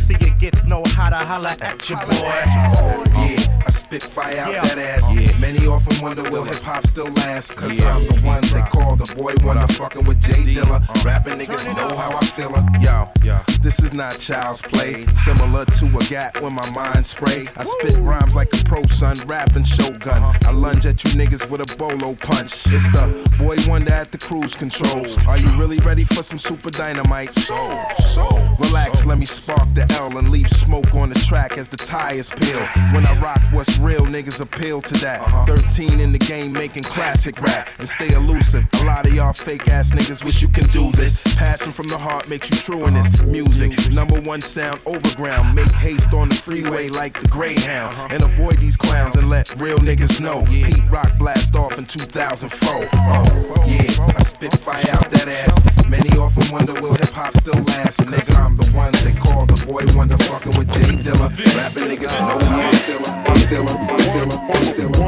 [1.08, 3.08] see it gets no hotter, holla at your boy.
[3.14, 5.10] Yeah, I spit fire out that ass.
[5.12, 7.56] Yeah, many often wonder will hip hop still last.
[7.56, 9.66] Cause I'm the one they call the boy wonder.
[9.72, 10.80] Fucking with Jay Dilla.
[11.04, 12.48] Rapping niggas know how I feel.
[12.80, 15.04] Yo, yo, this is not child's play.
[15.12, 17.46] Similar to a gap when my mind spray.
[17.56, 20.22] I spit rhymes like a pro son, rapping shogun.
[20.22, 20.48] Uh-huh.
[20.48, 22.66] I lunge at you niggas with a bolo punch.
[22.68, 25.18] It's the boy wonder at the cruise controls.
[25.26, 27.34] Are you really ready for some super dynamite?
[27.34, 27.56] So,
[27.98, 28.28] so,
[28.58, 32.30] relax, let me spark the L and leave smoke on the track as the tires
[32.30, 32.60] peel.
[32.92, 35.20] When I rock what's real, niggas appeal to that.
[35.20, 35.56] Uh-huh.
[35.56, 38.66] 13 in the game making classic rap and stay elusive.
[38.82, 41.36] A lot of y'all fake ass niggas wish you can do this.
[41.38, 43.26] Passing from the heart makes you true in this uh-huh.
[43.26, 43.47] music.
[43.92, 45.54] Number one sound overground.
[45.54, 47.92] Make haste on the freeway like the Greyhound.
[47.94, 48.08] Uh-huh.
[48.10, 50.44] And avoid these clowns and let real niggas know.
[50.46, 52.70] Pete Rock blast off in 2004.
[52.70, 55.88] Oh, yeah, I spit fire out that ass.
[55.88, 58.00] Many often wonder will hip hop still last.
[58.00, 61.28] Nigga, I'm the one they call the boy wonder fucking with Jay Dilla.
[61.56, 63.08] Rapping niggas know how I feel it.
[63.08, 63.76] I feel it.
[63.78, 64.40] I feel it.
[64.48, 64.98] I feel it.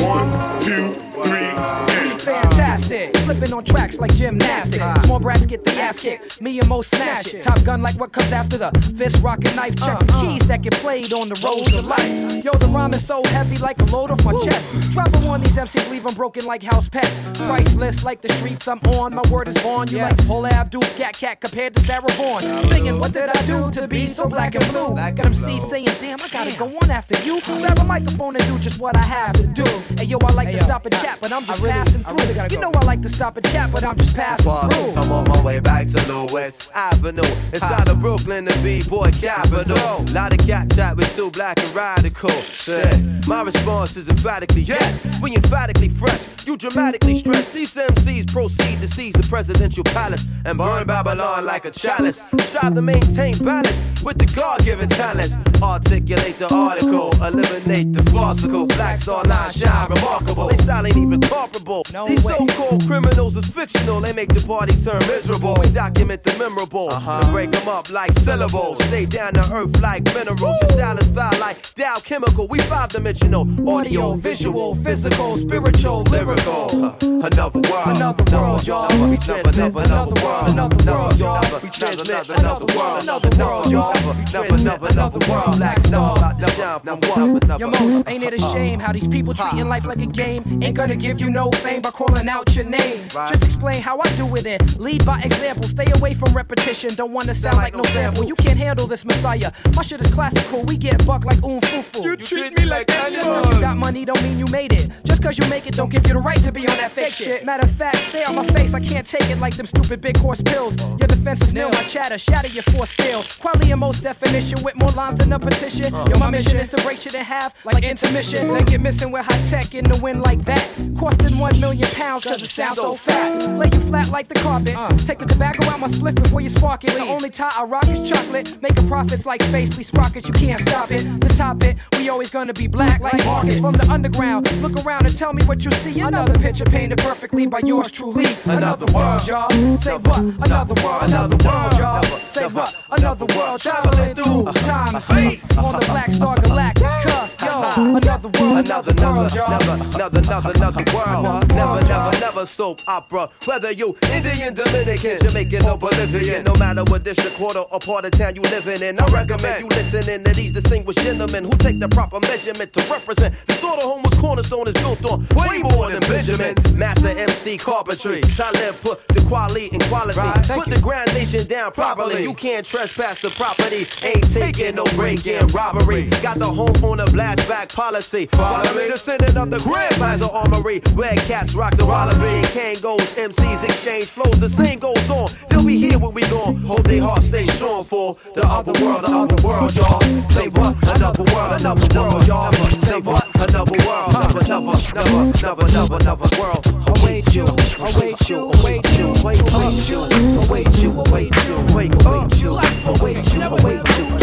[0.00, 1.87] One, two, three,
[2.28, 4.84] Fantastic, flipping on tracks like gymnastics.
[5.04, 7.42] Small brats get the ass kicked, me and Mo smash it.
[7.42, 9.76] Top gun like what comes after the fist, rock and knife.
[9.76, 12.44] Check the keys that get played on the roads of life.
[12.44, 14.68] Yo, the rhyme is so heavy like a load off my chest.
[14.90, 17.20] Drop 'em on these MCs, leave 'em broken like house pets.
[17.38, 19.88] Priceless like the streets I'm on, my word is born.
[19.88, 22.42] You like Paula Abdul, Scat Cat compared to Sarah Vaughan.
[22.66, 24.94] Singing, what did I do to be so black and blue?
[24.94, 27.40] Got 'em see saying, damn, I gotta go on after you.
[27.40, 29.64] Grab a microphone and do just what I have to do.
[29.96, 32.17] Hey yo, I like to stop and chat, but I'm just passing through.
[32.50, 34.92] You know I like to stop and chat, but I'm just passing through.
[34.92, 40.04] I'm on my way back to Lewis Avenue, inside of Brooklyn, the B-boy capital.
[40.14, 42.30] Lot of cat chat with two black and radical.
[42.66, 43.20] Yeah.
[43.26, 45.20] My response is emphatically yes.
[45.22, 47.48] We emphatically fresh, you dramatically stress.
[47.48, 52.20] These MCs proceed to seize the presidential palace and burn Babylon like a chalice.
[52.40, 55.34] Strive to maintain balance with the God-given talents.
[55.62, 58.66] Articulate the article, eliminate the farcical.
[58.66, 60.48] Black star line shine remarkable.
[60.48, 61.82] They style ain't even comparable.
[62.06, 64.00] These so-called criminals is fictional.
[64.00, 65.56] They make the party turn miserable.
[65.60, 68.82] We document the memorable and break them up like syllables.
[68.84, 70.40] Stay down to earth like minerals.
[70.40, 72.46] Your style is foul like Dow Chemical.
[72.48, 76.94] We five-dimensional, audio, visual, physical, spiritual, lyrical.
[77.02, 79.10] Another world, another world, y'all.
[79.10, 81.60] We transmit another world, another world, y'all.
[81.62, 83.92] We transmit another world, another world, y'all.
[84.14, 85.47] We transmit another world.
[85.56, 87.58] Black star, the shine from one.
[87.58, 90.62] Yo, Mos, ain't it a shame how these people treating life like a game?
[90.62, 93.08] Ain't gonna give you no fame by calling out your name.
[93.08, 95.64] Just explain how I do with it and lead by example.
[95.64, 98.24] Stay away from repetition, don't wanna sound like no sample.
[98.24, 99.50] You can't handle this messiah.
[99.74, 102.02] My shit is classical, we get buck like oom fufu.
[102.02, 104.90] You treat me like Just cause you got money don't mean you made it.
[105.04, 107.12] Just cause you make it don't give you the right to be on that fake
[107.12, 107.44] shit.
[107.44, 110.16] Matter of fact, stay on my face, I can't take it like them stupid big
[110.16, 110.76] horse pills.
[110.98, 113.26] Your defense is nil, my chatter, shatter your force field.
[113.40, 115.92] Quality in most definition with more lines than petition.
[115.92, 118.48] Yo, my mission is to break shit in half like intermission.
[118.48, 120.64] Then get missing with high tech in the wind like that.
[120.98, 123.42] Costing one million pounds cause it sounds so fat.
[123.56, 124.76] Lay you flat like the carpet.
[124.76, 124.88] Uh.
[125.06, 126.90] Take the tobacco out my split before you spark it.
[126.90, 128.60] The only tie I rock is chocolate.
[128.62, 131.02] Making profits like Spacely Sprockets, you can't stop it.
[131.20, 134.50] To top it, we always gonna be black like Marcus from the underground.
[134.62, 136.00] Look around and tell me what you see.
[136.00, 138.26] Another picture painted perfectly by yours truly.
[138.44, 139.50] Another world, y'all.
[139.78, 140.18] Say what?
[140.18, 142.02] Another world, another world, y'all.
[142.26, 142.76] Say what?
[142.90, 144.66] Another world, traveling through uh-huh.
[144.66, 147.37] time and space on the Black Star Galactica.
[147.58, 151.48] Another world, Another, another, another, another, another, another world.
[151.48, 153.28] Never, never, never soap opera.
[153.46, 158.12] Whether you Indian, Dominican, Jamaican, or Bolivian, no matter what district, quarter, or part of
[158.12, 161.88] town you living in, I recommend you listening to these distinguished gentlemen who take the
[161.88, 165.90] proper measurement to represent the sort of home whose cornerstone is built on way more
[165.90, 166.54] than Benjamin.
[166.78, 170.20] Master MC carpentry, Talib put the quality in quality.
[170.54, 172.22] Put the grand nation down properly.
[172.22, 173.86] You can't trespass the property.
[174.06, 176.08] Ain't taking no break-in robbery.
[176.22, 178.26] Got the home on blast back policy.
[178.26, 178.88] Follow me.
[178.88, 182.44] Descendant of the Grand Plaza Armory, where cats rock the wallaby.
[182.52, 184.38] Kangos, MCs exchange flows.
[184.38, 185.28] The same goes on.
[185.48, 186.56] They'll be here when we gone.
[186.56, 190.00] Hope they hearts stay strong for the other world, the other world, y'all.
[190.26, 190.76] Say what?
[190.96, 192.52] Another world, another world, y'all.
[192.84, 193.24] Say what?
[193.48, 196.64] Another world, never, never, never, never, another world.
[196.98, 197.46] Await you,
[197.80, 200.00] await you, await you, await you, await you,
[200.40, 202.52] await you, await you, await you,
[202.84, 204.18] await you, await you.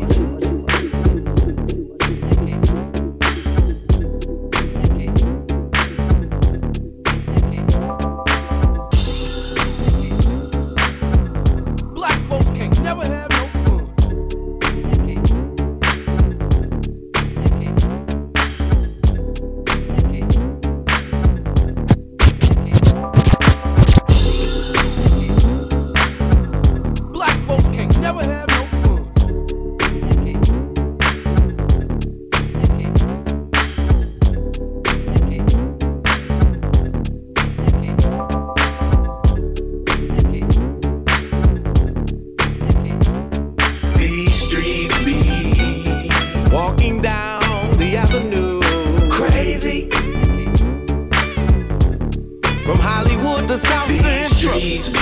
[52.70, 54.60] From Hollywood to South These Central.
[54.60, 55.00] Streets be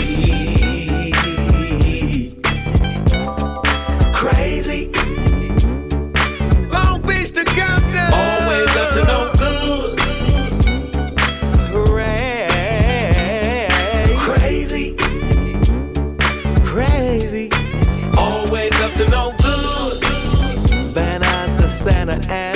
[4.13, 4.89] crazy.
[6.70, 8.13] Long Beach to Compton.
[8.13, 9.99] Always up to no good.
[11.74, 12.47] Hooray.
[14.18, 14.95] Crazy.
[16.63, 17.51] Crazy.
[18.18, 19.99] Always up to no good.
[20.93, 22.46] Van Nuys to Santa Ana.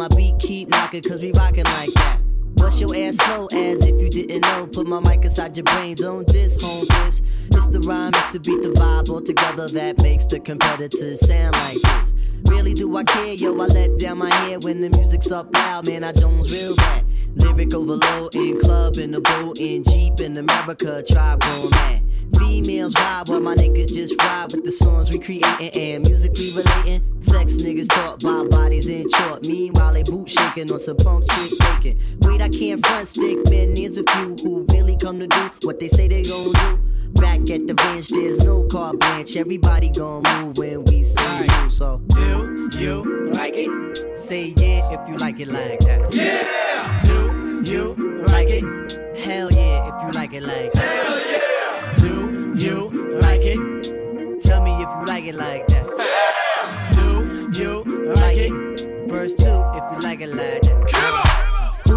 [0.00, 2.20] My beat keep knocking, cause we rockin' like that.
[2.56, 4.66] Bust your ass slow as if you didn't know.
[4.66, 7.20] Put my mic inside your brain, don't diss, home this.
[7.52, 11.80] It's the rhyme, the beat, the vibe all together that makes the competitors sound like
[11.80, 12.14] this.
[12.44, 13.52] Really do I care, yo?
[13.60, 16.04] I let down my hair when the music's up loud, man.
[16.04, 17.04] I Jones real bad.
[17.34, 22.02] Lyric overload in club, in the boat, in Jeep, in America, tribe going mad.
[22.38, 27.02] Females vibe while my niggas just ride with the songs we creating and musically relating.
[27.20, 29.46] Sex niggas talk about bodies in short.
[29.46, 31.98] Meanwhile, they boot shaking on some punk shit faking.
[32.20, 33.74] Wait, I can't front stick, man.
[33.74, 36.78] There's a few who really come to do what they say they gon' do.
[37.14, 39.36] Back at the bench, there's no car blanche.
[39.36, 41.72] Everybody gon' move when we say move.
[41.72, 44.16] So, do you like it?
[44.16, 46.14] Say yeah if you like it like that.
[46.14, 47.00] Yeah!
[47.02, 47.94] Do you
[48.28, 48.64] like it?
[49.18, 51.06] Hell yeah if you like it like that.
[51.06, 51.94] Hell yeah!
[51.98, 54.40] Do you like it?
[54.42, 55.86] Tell me if you like it like that.
[56.92, 58.52] Do you like it?
[59.08, 60.79] Verse 2 if you like it like that.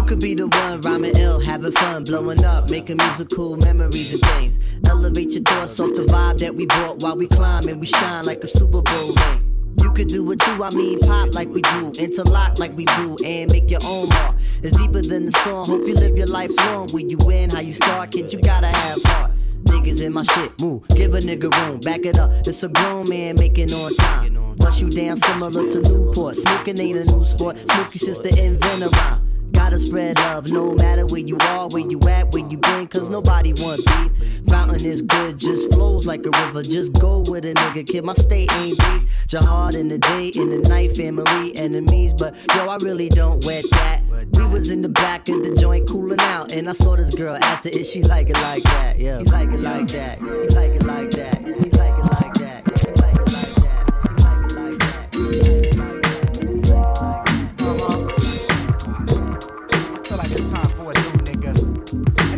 [0.06, 4.58] Could be the one rhyming ill, having fun, blowing up, making musical memories and things?
[4.86, 8.24] Elevate your thoughts off the vibe that we brought while we climb and we shine
[8.24, 9.74] like a Super Bowl ring.
[9.80, 13.16] You could do it too, I mean pop like we do, interlock like we do,
[13.24, 14.36] and make your own mark.
[14.62, 15.64] It's deeper than the song.
[15.64, 16.88] Hope you live your life long.
[16.90, 19.30] Where you win, how you start, kid, you gotta have heart.
[19.64, 20.60] Niggas in my shit.
[20.60, 22.30] Move, give a nigga room, back it up.
[22.46, 24.54] It's a grown man making on time.
[24.58, 26.36] Bust you down similar to Newport.
[26.36, 27.56] Smoking ain't a new sport.
[27.70, 29.23] Smokey sister invent a rhyme.
[29.54, 33.08] Gotta spread love no matter where you are, where you at, where you been, cause
[33.08, 34.44] nobody want beef.
[34.48, 36.62] Fountain is good, just flows like a river.
[36.62, 38.04] Just go with a nigga, kid.
[38.04, 39.26] My state ain't beef.
[39.26, 42.12] Jihad in the day, in the night, family, enemies.
[42.14, 44.02] But yo, I really don't wet that.
[44.34, 47.36] We was in the back of the joint cooling out, and I saw this girl
[47.36, 48.98] ask her if she like it like that.
[48.98, 50.20] Yeah, like it like that.
[50.22, 51.42] Like it like that.
[51.42, 52.66] Like it like that.
[52.66, 55.63] Like it like that.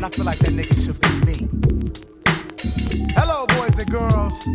[0.06, 1.48] I feel like that nigga should be me.
[3.16, 4.46] Hello, boys and girls.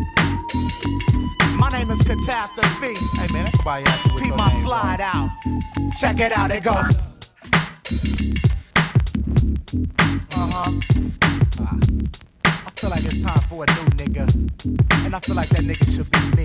[1.57, 2.95] My name is Catastrophe.
[3.17, 5.29] Hey man, everybody ask you Peep my slide out.
[5.99, 6.95] Check it out, it goes.
[10.37, 10.71] Uh-huh.
[12.45, 14.25] I feel like it's time for a new nigga.
[15.05, 16.40] And I feel like that nigga should be me.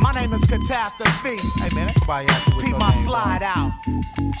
[0.00, 1.36] My name is Catastrophe.
[1.60, 3.72] Hey man, everybody ask you Peep my slide out.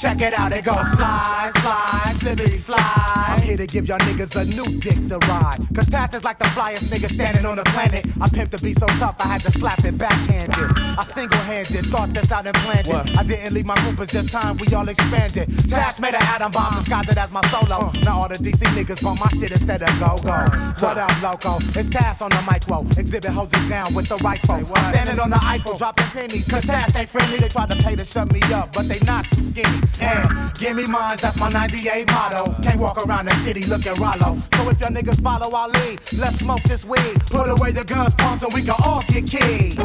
[0.00, 3.26] Check it out, it goes slide, slide, silly slide.
[3.28, 5.58] I'm here to give y'all niggas a new dick to ride.
[5.74, 8.04] Cause Taz is like the flyest nigga standing on the planet.
[8.20, 10.76] I pimped to be so tough, I had to slap it backhanded.
[10.98, 13.18] I single handed, thought this out and planned it.
[13.18, 15.48] I didn't leave my group, it's just time we all expanded.
[15.70, 17.86] Taz made an atom bomb, disguised it as my solo.
[17.86, 17.92] Uh.
[18.02, 20.38] Now all the DC niggas want my shit instead of go go.
[20.84, 21.56] What up, loco?
[21.78, 22.82] It's Taz on the micro.
[22.98, 23.32] Exhibit it
[23.68, 24.54] down with the rifle.
[24.54, 26.48] I'm standing on the Eiffel, dropping pennies.
[26.48, 27.38] Cause Taz ain't friendly.
[27.38, 29.80] They try to pay to shut me up, but they not too skinny.
[30.00, 32.56] And give me mines, that's my 98 motto.
[32.62, 34.40] Can't walk around the city looking rollo.
[34.54, 37.20] So if your niggas follow Ali, let's smoke this weed.
[37.26, 39.76] Put away the guns, pumps, and we can all get keyed.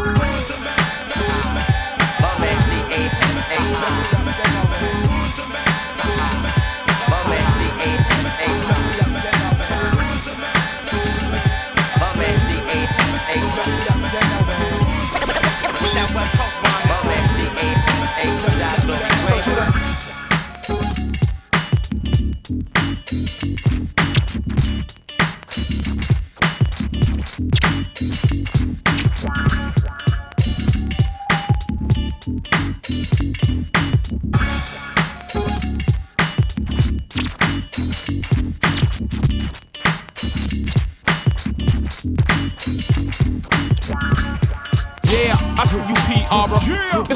[4.84, 5.03] Yeah,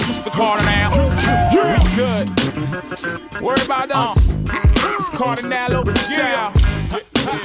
[0.08, 0.32] Mr.
[0.32, 0.90] Kardinal.
[1.52, 3.42] We good.
[3.42, 4.38] Worry about us.
[5.00, 6.54] It's now over the shower.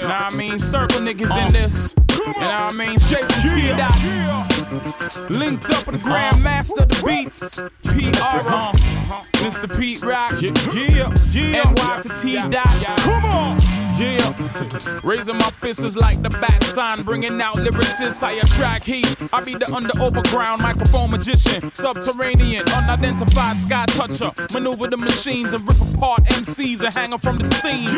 [0.06, 1.94] Nah, I mean, circle niggas in this.
[2.36, 5.30] And I mean, straight from T dot.
[5.30, 8.12] Linked up with the Grandmaster of the Beats, P.
[8.22, 8.48] Arbor.
[8.48, 9.24] Uh-huh.
[9.44, 9.68] Mr.
[9.78, 10.40] Pete Rock.
[10.40, 10.52] Yeah,
[11.34, 11.72] yeah.
[11.72, 12.98] NY to T dot.
[12.98, 13.81] Come on.
[14.02, 18.22] Yeah, raising my fists is like the bat sign, bringing out lyricists.
[18.22, 19.06] I attract heat.
[19.32, 24.32] I be the under overground microphone magician, subterranean, unidentified sky toucher.
[24.52, 27.92] Maneuver the machines and rip apart MCs and hang 'em from the scenes.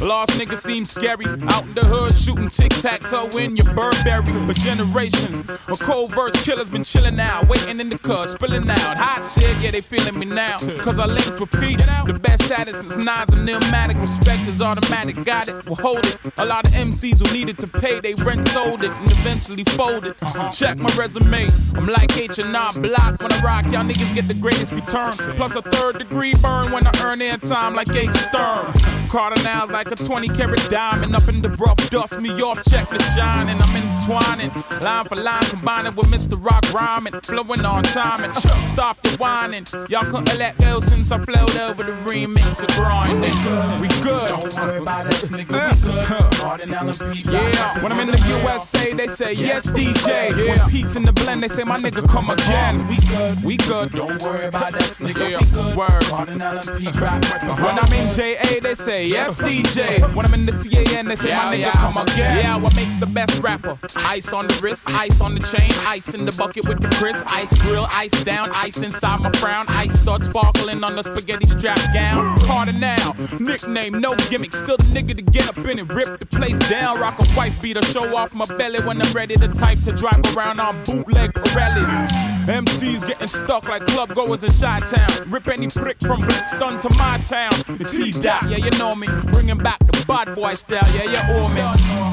[0.00, 4.32] Lost niggas seem scary, out in the hood shooting tic tac toe in your Burberry.
[4.46, 8.96] But generations of cold verse killers been chilling out, waiting in the car, spilling out.
[8.96, 10.58] Hot shit, yeah, they feeling me now.
[10.82, 14.00] Cause I linked with Pete, the best at it since Nas and Illmatic.
[14.00, 16.16] Respect is automatic, got it, we'll hold it.
[16.36, 20.14] A lot of MCs who needed to pay, they rent sold it and eventually folded.
[20.52, 23.20] Check my resume, I'm like H and R Block.
[23.20, 25.12] When I rock, y'all niggas get the greatest return.
[25.36, 28.72] Plus a third degree burn when I earn airtime like H Stern.
[29.08, 32.98] Kardinal's like a 20 karat diamond up in the rough, dust me off, check the
[33.16, 34.50] shine, and I'm intertwining.
[34.82, 36.36] Line for line, combining with Mr.
[36.42, 39.64] Rock rhyming, flowing on time and stop the whining.
[39.88, 43.20] Y'all couldn't let go since I flowed over the remix of grind.
[43.20, 44.28] We good, we good.
[44.28, 45.70] Don't worry about us, nigga.
[45.70, 46.32] We good.
[46.34, 50.34] Kardinal and Yeah, when I'm in the USA, they say yes, DJ.
[50.48, 52.86] When Pete's in the blend, they say my nigga come again.
[52.88, 53.92] We good, we good.
[53.92, 55.38] Don't worry about us, nigga.
[55.38, 55.76] We good.
[55.76, 56.02] Word.
[56.04, 58.16] Kardinal and When I'm in uh-huh.
[58.16, 60.00] JA, they say yes, DJ.
[60.14, 62.38] When I'm in the CAN, they say my nigga come again.
[62.38, 63.78] Yeah, what makes the best rapper?
[63.98, 67.22] Ice on the wrist, ice on the chain, ice in the bucket with the Chris,
[67.26, 71.78] ice grill, ice down, ice inside my crown, ice start sparkling on the spaghetti strap
[71.92, 72.36] gown.
[72.38, 76.58] Kardinal, nickname, no gimmick, still the nigga to get up in it, rip the place
[76.70, 79.92] down, rock a white beater, show off my belly when I'm ready to type to
[79.92, 82.08] drive around on bootleg Pirellis.
[82.46, 85.30] MCs getting stuck like club goers in Chi Town.
[85.30, 87.52] Rip any prick from Brixton to my town.
[87.78, 89.08] The T dot, yeah, you know me.
[89.32, 91.60] Bringing back the bad boy style, yeah, you owe me.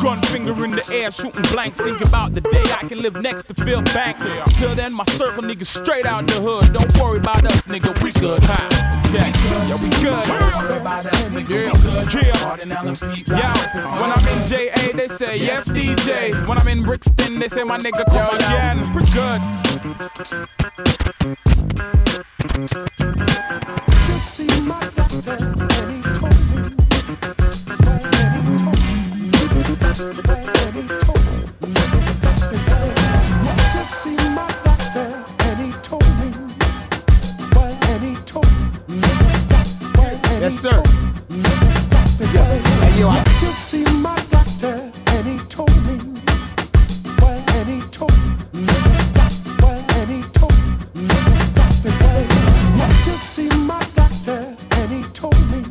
[0.03, 1.79] Gun finger in the air, shooting blanks.
[1.79, 4.33] Think about the day I can live next to Phil Banks.
[4.57, 6.73] Till then, my circle niggas straight out the hood.
[6.73, 8.43] Don't worry about us, nigga, we good.
[8.43, 8.84] Ha.
[9.11, 9.33] Check.
[9.67, 10.27] Yo, we good.
[11.49, 11.69] Yeah,
[13.27, 13.99] yeah.
[13.99, 16.47] When I'm in JA, they say yes, DJ.
[16.47, 18.93] When I'm in Brixton, they say my nigga come again.
[18.93, 19.41] We good.
[24.07, 26.61] Just see my doctor and he told me.
[27.67, 28.85] And he told
[29.15, 30.35] me.
[30.63, 32.04] And he told me.
[40.45, 40.69] Yes, sir.
[40.69, 40.85] told
[41.31, 42.07] me, Never stop.
[42.21, 45.97] Hey, yo, I- Just see my doctor and he told me.
[47.19, 48.29] Well, and he told me.
[48.53, 49.31] Never stop.
[49.59, 51.07] Well, and he told me.
[51.07, 51.73] Never stop.
[53.05, 55.61] Just see my doctor and he told me.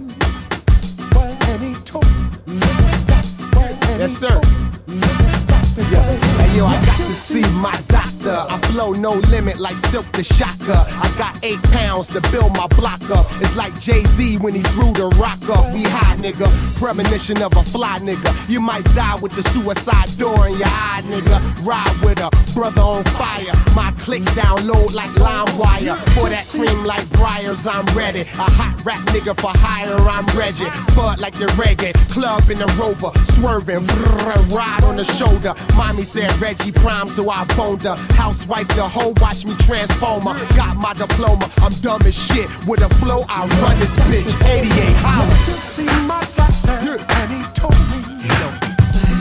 [1.15, 2.59] Well, and he told me.
[2.59, 3.25] Never stop.
[3.55, 4.27] Well, and Yes, he sir.
[4.27, 4.45] told
[4.89, 5.65] me, Never stop.
[5.79, 8.14] Hey yo, I got to see my doctor.
[8.27, 10.73] I flow no limit like Silk the Shocker.
[10.73, 13.27] I got eight pounds to build my block up.
[13.41, 15.73] It's like Jay Z when he threw the rock up.
[15.75, 16.49] We high, nigga.
[16.79, 18.49] Premonition of a fly nigga.
[18.49, 21.67] You might die with the suicide door in your eye, nigga.
[21.67, 23.53] Ride with a brother on fire.
[23.75, 25.97] My click download like LimeWire.
[26.15, 28.23] For that cream like Breyers, I'm ready.
[28.23, 30.71] A hot rap nigga for hire, I'm Reggie.
[30.95, 31.93] Bud like the reggae.
[32.11, 33.13] Club in the rover.
[33.33, 33.87] Swerving.
[33.87, 35.55] Brrr, ride on the shoulder.
[35.77, 37.97] Mommy said Reggie Prime, so I boned her.
[38.17, 40.57] Housewife the hoe, watch me transform her.
[40.57, 42.49] Got my diploma, I'm dumb as shit.
[42.67, 44.33] With a flow, I run this bitch.
[44.45, 45.47] 88 hours.
[45.47, 47.99] Just see my doctor and he told me.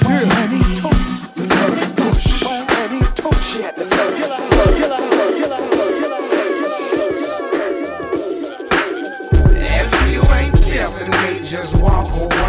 [0.06, 1.48] Well, and he told me.
[1.48, 2.16] Never stop.
[2.44, 3.42] Well, and he told me.
[3.42, 3.86] She had the
[9.66, 12.43] If you ain't feeling me, just walk away.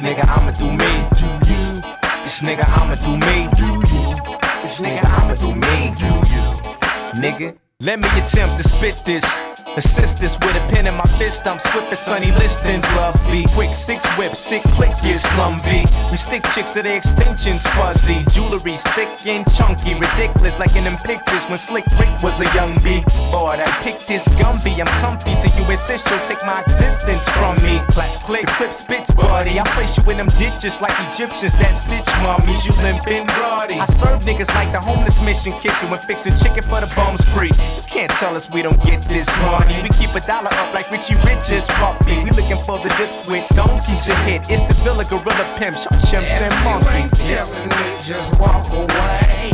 [0.00, 0.92] Nigga, I'ma do me.
[1.18, 1.82] Do you?
[2.24, 3.48] This nigga, I'ma do me.
[3.54, 4.14] Do you?
[4.62, 5.92] This nigga, I'ma do me.
[6.00, 7.20] Do you?
[7.20, 9.49] Nigga, let me attempt to spit this.
[9.76, 11.46] Assist this with a pen in my fist.
[11.46, 12.84] I'm swift sunny listings.
[12.96, 15.84] Love be quick, six whip, sick click, yeah, slum V.
[16.10, 18.24] We stick chicks to their extensions, fuzzy.
[18.32, 22.74] Jewelry thick and chunky, ridiculous like in them pictures when Slick Rick was a young
[22.82, 23.04] B.
[23.30, 24.80] Boy, I picked this Gumby.
[24.80, 27.78] I'm comfy till you insist you'll take my existence from me.
[27.92, 29.60] Clack, click, clip, spits, buddy.
[29.60, 32.64] I place you in them ditches like Egyptians that stitch mummies.
[32.64, 33.78] You limp and bloody.
[33.78, 37.52] I serve niggas like the homeless mission kitchen when fixing chicken for the bums free.
[37.52, 39.49] You can't tell us we don't get this money.
[39.50, 42.22] We keep a dollar up like Richie Rich's puppy.
[42.22, 44.48] We looking for the dips with donkeys to hit.
[44.48, 47.10] It's the Villa Gorilla Pimp, short chimps and If you ain't monkeys.
[47.18, 49.50] feeling me, just walk away.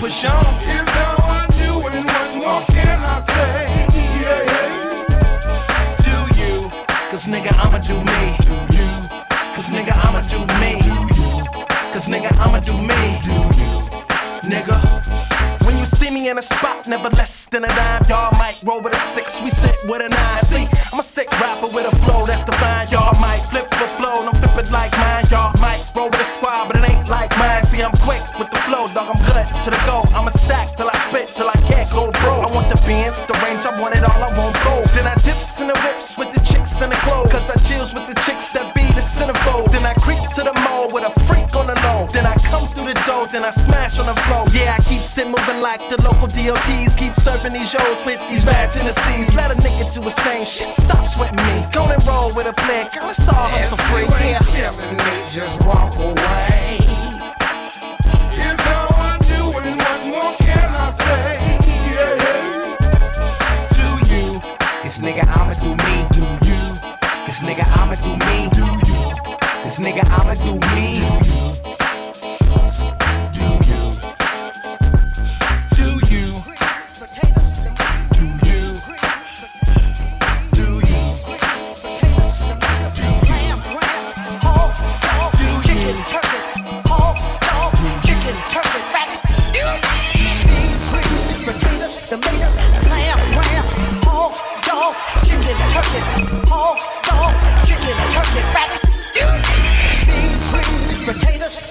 [0.00, 0.54] Push on.
[0.58, 3.86] It's how I do, and what more can I say?
[4.22, 5.06] Yeah, yeah.
[6.02, 6.70] Do you?
[7.10, 8.36] Cause nigga, I'ma do me.
[8.42, 8.90] Do you?
[9.54, 10.82] Cause nigga, I'ma do me.
[10.82, 11.64] Do you?
[11.92, 13.20] Cause nigga, I'ma do me.
[13.22, 13.65] Do you?
[14.46, 14.78] Nigga.
[15.66, 18.02] When you see me in a spot, never less than a dime.
[18.08, 20.38] Y'all might roll with a six, we sit with a nine.
[20.38, 22.86] See, I'm a sick rapper with a flow that's divine.
[22.94, 25.24] Y'all might flip the flow, don't flip it like mine.
[25.32, 27.64] Y'all might roll with a squad, but it ain't like mine.
[27.64, 29.18] See, I'm quick with the flow, dog.
[29.18, 30.06] I'm good to the go.
[30.14, 32.46] I'm a stack till I spit till I can't go bro.
[32.46, 34.86] I want the Benz, the range, I want it all, I want gold.
[34.94, 37.30] Then I dips in the whips with the chicks in the clothes.
[37.30, 39.70] Cause I chills with the chicks that be the centerfold.
[39.70, 42.06] Then I creep to the mall with a freak on the low.
[42.12, 44.46] Then I come through the door, then I smash on the floor.
[44.52, 46.94] Yeah, I keep sit moving like the local DOTs.
[46.96, 49.34] Keep serving these shows with these bad tendencies.
[49.34, 50.44] Let a nigga do his thing.
[50.44, 51.66] Shit, stop sweating me.
[51.72, 52.88] Go and roll with a plan.
[52.90, 54.06] Girl, it's all hustle free.
[54.26, 54.40] Yeah.
[54.42, 56.78] feeling me, just walk away.
[58.36, 61.26] It's how I do, and what more can I say?
[61.94, 62.76] Yeah, yeah.
[63.76, 64.40] Do you?
[64.82, 65.96] This nigga, I'ma do me.
[66.12, 66.45] Do you?
[67.26, 68.48] This nigga, I'ma do me.
[69.64, 71.55] This nigga, I'ma do me.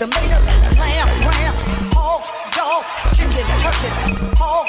[0.06, 0.45] Tomatoes,
[0.78, 1.64] lamb, rams,
[1.97, 2.22] hog,
[2.53, 2.84] dog,
[3.16, 3.97] chicken, turkeys,
[4.38, 4.68] hog,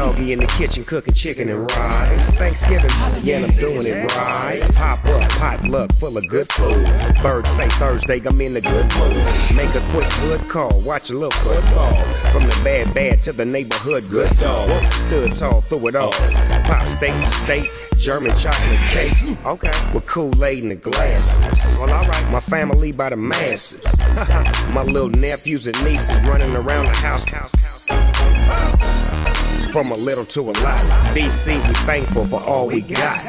[0.00, 2.30] Doggy, in the kitchen cooking chicken and rice.
[2.30, 2.90] Thanksgiving,
[3.22, 4.62] yeah, I'm doing it right.
[4.74, 6.86] Pop up, pot luck, full of good food.
[7.22, 9.14] Birds say Thursday, I'm in the good mood.
[9.54, 11.92] Make a quick good call, watch a little football.
[12.32, 14.70] From the bad bad to the neighborhood good dog.
[14.90, 16.12] Stood tall through it all.
[16.64, 17.70] Pop state to state.
[17.98, 19.12] German chocolate cake,
[19.44, 21.38] okay, with Kool-Aid in the glass.
[21.78, 23.84] Well, alright, my family by the masses.
[24.70, 27.26] my little nephews and nieces running around the house.
[27.26, 27.52] house,
[27.86, 29.09] house.
[29.72, 30.82] From a little to a lot.
[31.14, 33.22] BC, we thankful for all we got.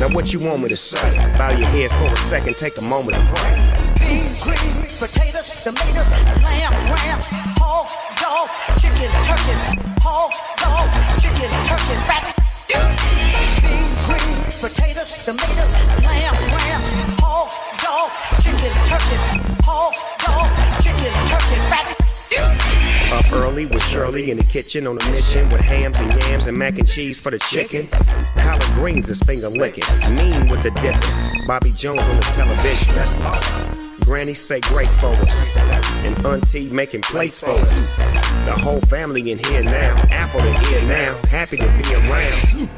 [0.00, 0.98] Now, what you want me to say?
[1.38, 3.94] Bow your heads for a second, take a moment to pray.
[4.00, 6.10] Beans, greens, potatoes, tomatoes,
[6.42, 7.28] lamb, rams,
[7.62, 9.62] hogs, dogs, chicken, turkeys,
[10.02, 12.34] hogs, dogs, chicken, turkeys, rabbit.
[12.66, 15.70] Beans, greens, potatoes, tomatoes,
[16.02, 16.90] lamb, rams,
[17.22, 19.22] hogs, dogs, chicken, turkeys,
[19.62, 21.99] hogs, dogs, chicken, turkeys, rabbit.
[22.38, 26.56] Up early with Shirley in the kitchen on a mission with hams and yams and
[26.56, 27.88] mac and cheese for the chicken.
[28.36, 29.84] Collard greens is finger licking.
[30.14, 31.46] Mean with the dipping.
[31.46, 32.94] Bobby Jones on the television.
[32.94, 35.56] That's Granny say grace for us.
[36.04, 37.96] And Auntie making plates for us.
[37.96, 39.96] The whole family in here now.
[40.10, 41.20] Apple in here now.
[41.28, 42.70] Happy to be around.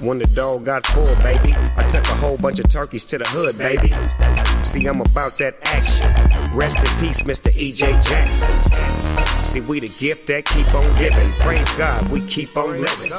[0.00, 3.28] When the dog got full, baby, I took a whole bunch of turkeys to the
[3.28, 3.88] hood, baby.
[4.64, 6.56] See, I'm about that action.
[6.56, 7.54] Rest in peace, Mr.
[7.54, 7.92] E.J.
[8.00, 9.44] Jackson.
[9.44, 11.30] See, we the gift that keep on giving.
[11.44, 13.12] Praise God, we keep on living.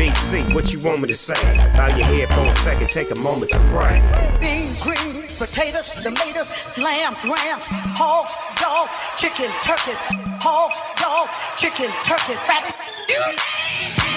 [0.00, 1.36] BC, what you want me to say?
[1.76, 4.00] Bow your head for a second, take a moment to pray.
[4.40, 6.48] Beans, greens, potatoes, tomatoes,
[6.78, 7.66] lamb, rams,
[8.00, 10.00] hogs, dogs, chicken, turkeys,
[10.40, 12.74] hogs, dogs, chicken, turkeys, rabbit.
[13.10, 14.07] You,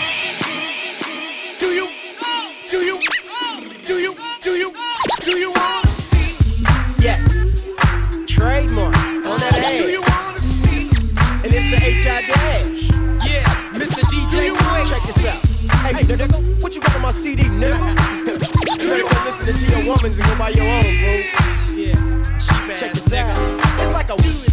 [1.62, 1.86] woman's
[11.44, 12.22] and it's the HI
[13.28, 13.44] Yeah.
[13.74, 14.02] Mr.
[14.10, 14.52] DJ
[14.90, 15.42] check yourself
[15.84, 16.04] Hey
[16.62, 17.78] what you got on my CD never
[18.26, 21.78] Good listener to the women's go buy your own, fool.
[21.78, 21.96] Yeah,
[22.76, 23.60] check this out.
[23.80, 24.51] It's like a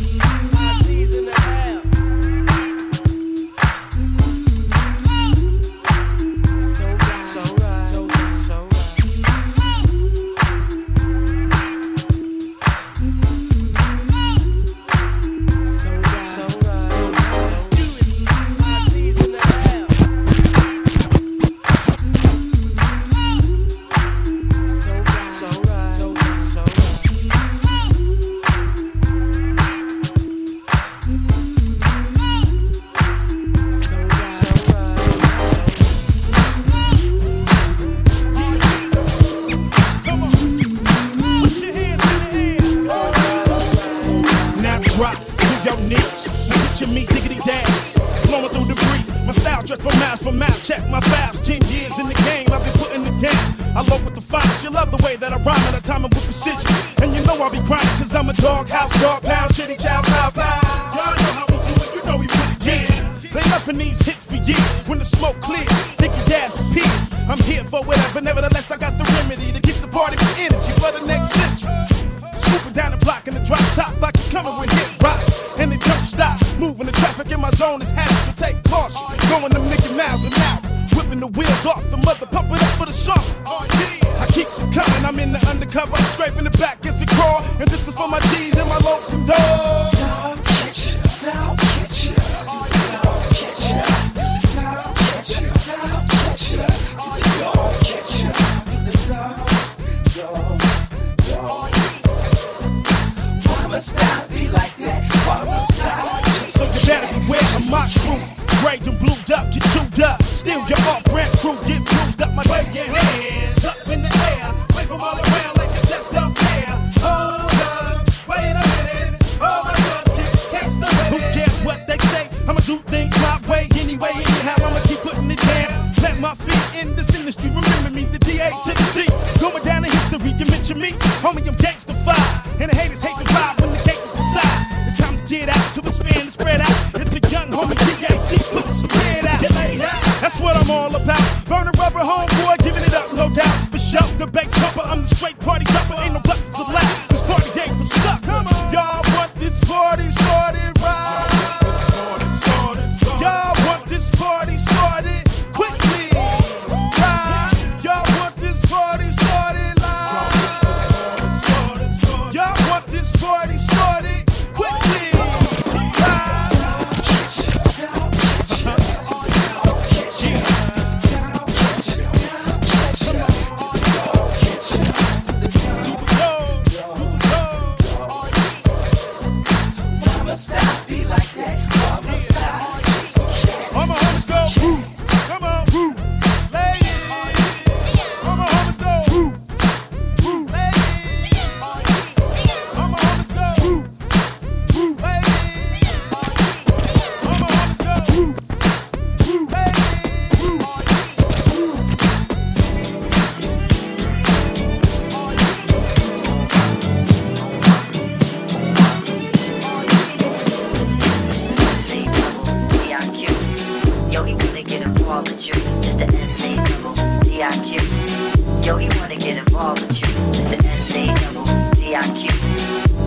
[219.58, 220.06] involved with you.
[220.38, 221.16] It's the NCAA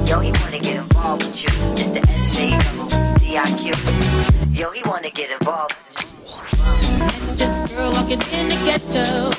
[0.09, 1.49] Yo, he wanna get involved with you.
[1.79, 2.59] It's the NCAA
[4.51, 5.75] Yo, he wanna get involved.
[6.99, 9.31] Met this girl walking in the ghetto.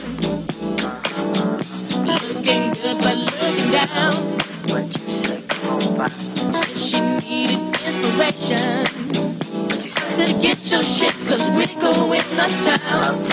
[2.03, 4.15] Looking good but looking down.
[4.71, 6.11] What you say, come on,
[6.51, 8.87] Said she needed inspiration.
[10.09, 13.32] Said get your shit cause we're going uptown.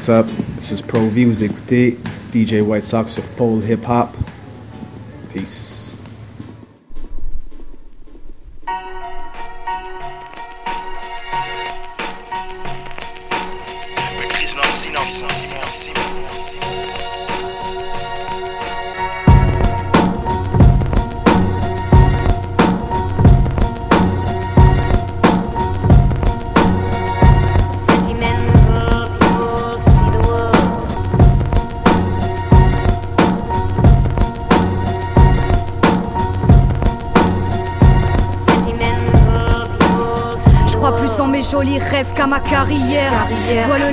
[0.00, 0.26] What's up.
[0.56, 1.98] This is Pro V, vous écoutez
[2.32, 4.16] DJ White Sox of Pole Hip Hop.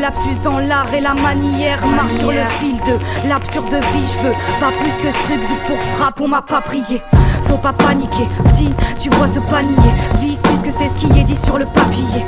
[0.08, 1.86] Lapsus dans l'art et la manière.
[1.86, 4.08] Marche sur le fil de l'absurde vie.
[4.14, 7.02] Je veux pas plus que ce truc vu pour frappe, on m'a pas prié.
[7.42, 9.92] Faut pas paniquer, petit, tu vois ce panier.
[10.22, 12.24] Vise puisque c'est ce qui est dit sur le papier.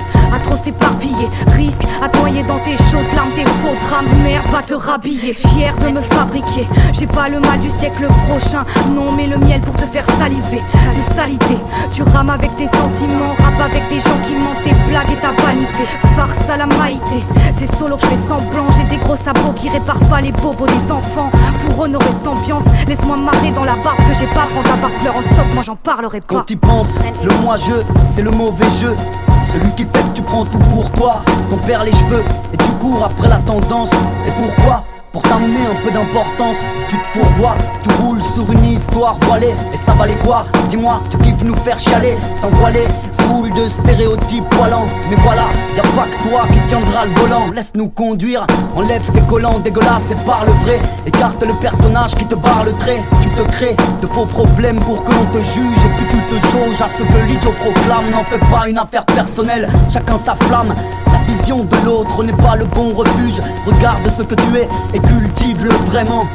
[0.50, 4.08] Trop s'éparpiller, risque à noyer dans tes chaudes larmes, tes faux drames.
[4.52, 5.36] Va te rhabiller.
[5.36, 6.68] Fier de me fabriquer.
[6.91, 8.66] J'ai pas le mal du siècle prochain.
[8.95, 10.62] Non, mais le miel pour te faire saliver.
[10.95, 11.56] C'est salité.
[11.91, 15.32] Tu rames avec tes sentiments, rap avec des gens qui mentent tes blagues et ta
[15.39, 15.84] vanité.
[16.16, 17.24] Farce à la maïté.
[17.54, 18.72] C'est solo que je fais semblant.
[18.72, 21.30] J'ai des gros sabots qui réparent pas les bobos des enfants.
[21.68, 24.47] Pour honorer cette ambiance, laisse-moi marrer dans la barbe que j'ai pas.
[24.50, 26.36] Prendre la barbe pleure en stop, moi j'en parlerai pas.
[26.38, 27.84] Quand tu penses, le moi-je,
[28.16, 28.95] c'est le mauvais jeu.
[29.52, 31.24] Celui qui fait que tu prends tout pour toi.
[31.50, 32.24] Ton perd les cheveux
[32.54, 33.91] et tu cours après la tendance.
[34.28, 34.84] Et pourquoi?
[35.12, 36.58] Pour t'amener un peu d'importance.
[36.88, 39.56] Tu te fourvoies, tu roules sur une histoire voilée.
[39.74, 40.45] Et ça valait quoi?
[40.70, 42.16] Dis-moi, tu kiffes nous faire chialer.
[42.41, 42.88] T'envoiler
[43.30, 44.86] foule de stéréotypes poilants.
[45.09, 47.51] Mais voilà, y a pas que toi qui tiendra le volant.
[47.53, 50.80] Laisse-nous conduire, enlève tes collants dégueulasses et parle vrai.
[51.05, 53.01] Écarte le personnage qui te barre le trait.
[53.21, 55.82] Tu te crées de faux problèmes pour que l'on te juge.
[55.86, 58.09] Et puis tu te jauges à ce que l'idiot proclame.
[58.11, 60.73] N'en fais pas une affaire personnelle, chacun sa flamme.
[61.11, 63.41] La vision de l'autre n'est pas le bon refuge.
[63.65, 66.25] Regarde ce que tu es et cultive-le vraiment.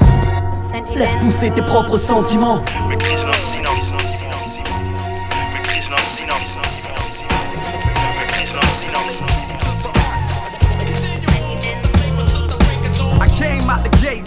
[0.96, 2.58] Laisse pousser tes propres sentiments.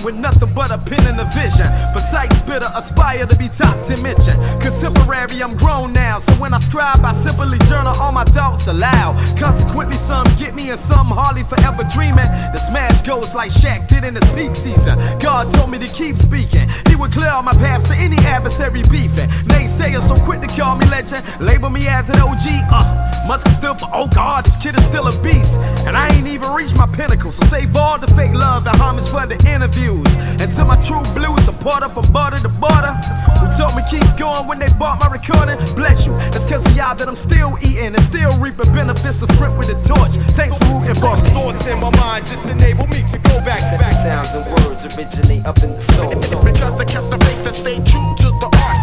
[0.04, 1.68] With nothing but a pen and a vision.
[1.92, 4.36] Precise spitter, aspire to be top 10 mention.
[4.60, 9.16] Contemporary, I'm grown now, so when I scribe, I simply journal all my thoughts aloud.
[9.38, 12.30] Consequently, some get me and some hardly forever dreaming.
[12.54, 14.98] The smash goes like Shaq did in his peak season.
[15.20, 16.70] God told me to keep speaking.
[16.90, 19.30] He would clear all my paths to any adversary beefing.
[19.50, 22.46] Naysayers so quick to call me legend, label me as an OG.
[22.72, 25.58] Uh, much is still for, oh God, this kid is still a beast.
[25.86, 29.08] And I ain't even reached my pinnacle, so save all the fake love and homage
[29.08, 29.87] for the interviews.
[29.88, 32.92] And to my true blues a supporter from border to border,
[33.40, 35.58] who told me keep going when they bought my recording.
[35.76, 39.28] Bless you, it's cause of y'all that I'm still eating and still reaping benefits to
[39.34, 40.20] sprint with a torch.
[40.36, 41.30] Thanks for rooting for me.
[41.32, 43.94] Thoughts in my mind just enable me to go back to back.
[44.04, 46.12] Sounds and words originate up in the soul.
[46.44, 48.78] Because I kept the faith and stayed true to the art.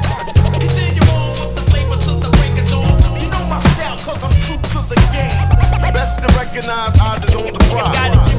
[3.20, 5.36] You know my style, cause I'm true to the game.
[5.92, 8.33] Best to recognize eyes is on the prize.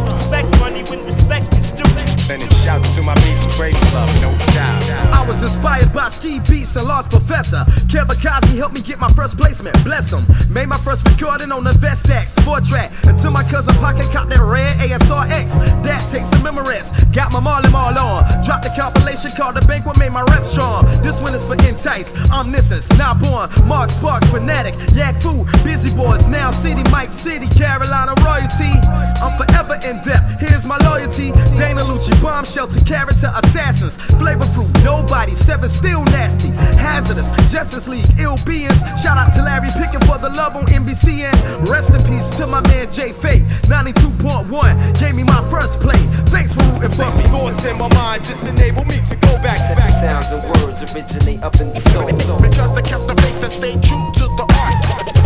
[2.26, 4.84] Shouts to my beats, crazy love, no doubt.
[5.14, 7.64] I was inspired by Ski Beatz and Lost Professor.
[7.86, 10.26] Kevakazi helped me get my first placement, bless him.
[10.50, 12.92] Made my first recording on the Vestax, four track.
[13.04, 15.54] Until my cousin Pocket caught that red ASRX.
[15.84, 18.44] That takes a memories, got my Marley Marl on.
[18.44, 20.86] Dropped the compilation called The Banquet, made my rep strong.
[21.04, 23.52] This one is for Entice, Omniscience, now born.
[23.68, 28.74] Mark Sparks, Fanatic, Yak Fu, Busy Boys, now City, Mike City, Carolina Royalty.
[29.22, 31.32] I'm forever in depth, here's my loyalty.
[31.56, 38.06] Dana Lucci, Bomb Shelter, Character Assassins, Flavor Fruit, Nobody, Seven Still Nasty, Hazardous, Justus League,
[38.20, 38.78] Ill Beings.
[39.02, 42.48] Shout out to Larry Picking for the love on NBC and rest in peace to
[42.48, 43.44] my man Jay Fate.
[43.64, 46.00] 92.1 gave me my first play.
[46.34, 47.24] Thanks for rooting for me.
[47.26, 49.90] Thoughts in my mind just enable me to go back to back.
[50.02, 52.08] Sounds and words originate up in the soul.
[52.42, 54.76] Because I kept the faith and stayed true to the art.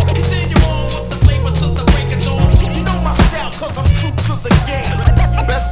[0.08, 2.74] Continue on with the flavor 'til the break of dawn.
[2.74, 4.99] You know my style, cause I'm true to the game.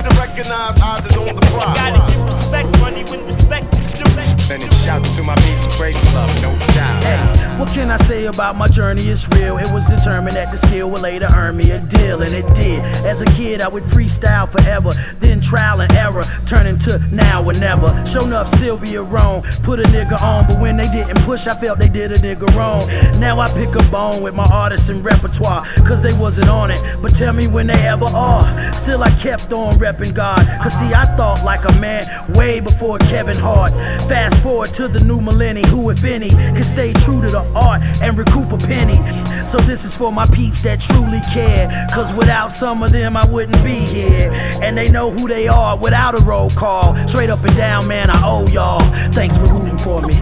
[0.09, 1.77] Best to recognize eyes is on the prize.
[1.77, 4.39] Gotta give respect money when respect is due.
[4.39, 7.59] Sending shouts to my beats, crazy love, no doubt.
[7.59, 9.09] What can I say about my journey?
[9.09, 9.59] It's real.
[9.59, 12.79] It was determined that the skill would later earn me a deal, and it did.
[13.05, 17.53] As a kid, I would freestyle forever, then trial and error, turn into now or
[17.55, 18.07] never.
[18.07, 21.81] Show enough Sylvia wrong, put a nigga on, but when they didn't push, I felt
[21.81, 22.87] they did a nigga wrong.
[23.21, 26.81] Now I pick a bone with my artists and repertoire, cause they wasn't on it.
[27.03, 28.73] But tell me when they ever are.
[28.73, 30.47] Still, I kept on repping repping God.
[30.63, 32.05] Cause see, I thought like a man
[32.35, 33.73] way before Kevin Hart.
[34.09, 37.83] Fast forward to the new millennium, who, if any, can stay true to the art
[38.03, 38.97] and recoup a penny.
[39.47, 41.69] So this is for my peeps that truly care.
[41.93, 44.31] Cause without some of them, I wouldn't be here.
[44.63, 46.95] And they know who they are without a roll call.
[47.09, 48.81] Straight up and down, man, I owe y'all.
[49.13, 50.15] Thanks for rooting for me.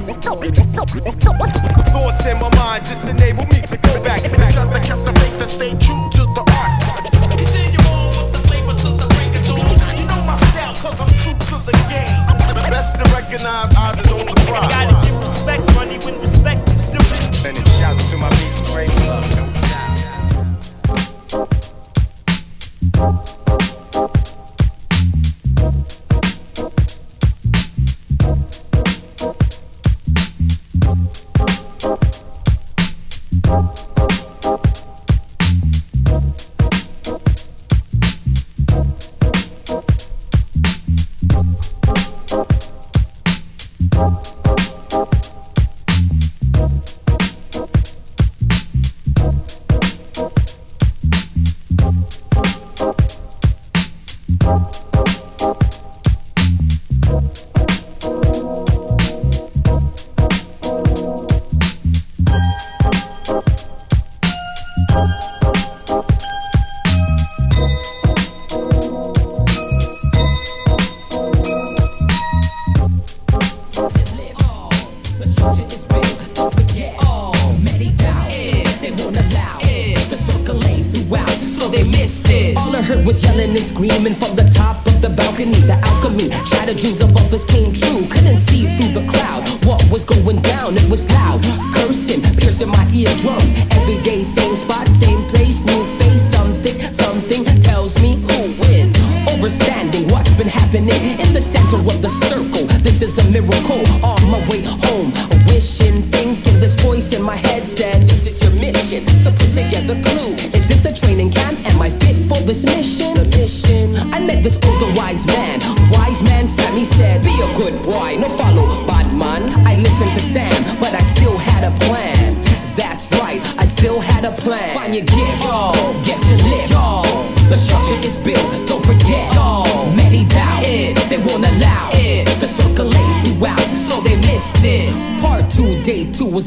[1.93, 4.23] Thoughts in my mind just enable me to go back.
[4.23, 6.56] Because I kept the faith and stay true to the
[13.27, 14.69] recognize odds is on the prize.
[14.69, 17.57] Gotta give respect, money when respect is stupid.
[17.57, 18.91] And shout to my beats, great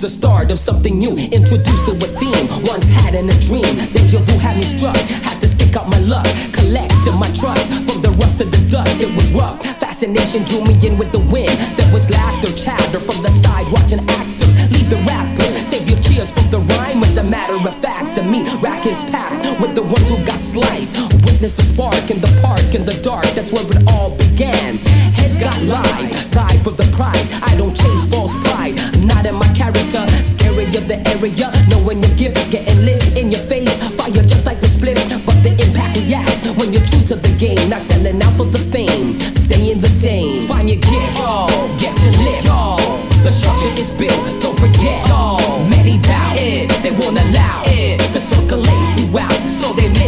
[0.02, 1.18] the start of something new.
[1.18, 3.76] Introduced to a theme, once had in a dream.
[3.92, 6.26] Deja vu had me struck, had to stick out my luck.
[6.54, 9.60] Collecting my trust from the rust to the dust, it was rough.
[9.80, 11.52] Fascination drew me in with the wind.
[11.76, 15.52] There was laughter, chatter from the side, watching actors lead the rappers.
[15.68, 18.16] Save your cheers from the rhyme, as a matter of fact.
[18.16, 20.96] To me, rack is packed with the ones who got sliced.
[21.26, 22.09] Witness the spark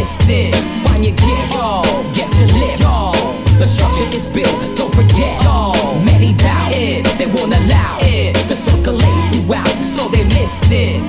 [0.02, 0.54] instant.
[0.84, 2.02] Find your gift, all.
[2.12, 3.14] Get to lift, all.
[3.60, 6.00] The structure is built, don't forget, all.
[6.00, 11.00] Many doubt it, they won't allow it to circulate throughout, so they missed it.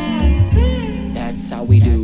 [1.13, 2.02] That's how we do.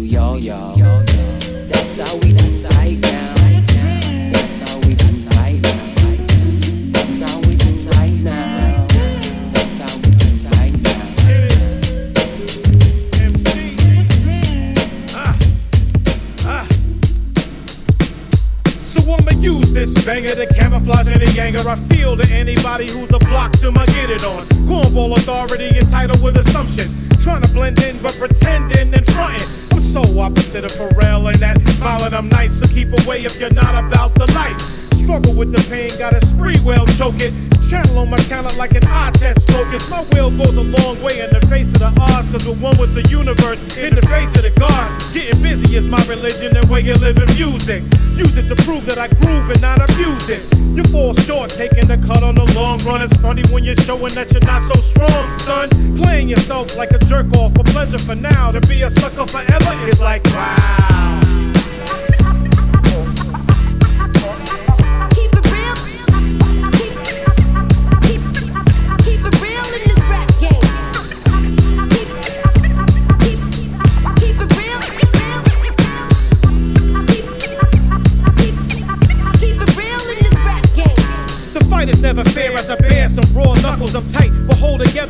[33.29, 34.59] if you're not about the life.
[35.03, 37.33] Struggle with the pain, got a spree well choke it.
[37.69, 39.89] Channel on my talent like an eye test focus.
[39.89, 42.77] My will goes a long way in the face of the odds, cause we're one
[42.77, 45.13] with the universe, in the face of the gods.
[45.13, 47.83] Getting busy is my religion and way you live in music.
[48.15, 50.41] Use it to prove that I groove and not abuse it.
[50.75, 53.01] You fall short, taking the cut on the long run.
[53.01, 55.69] It's funny when you're showing that you're not so strong, son.
[56.01, 58.51] Playing yourself like a jerk off for pleasure for now.
[58.51, 61.28] To be a sucker forever is like wow.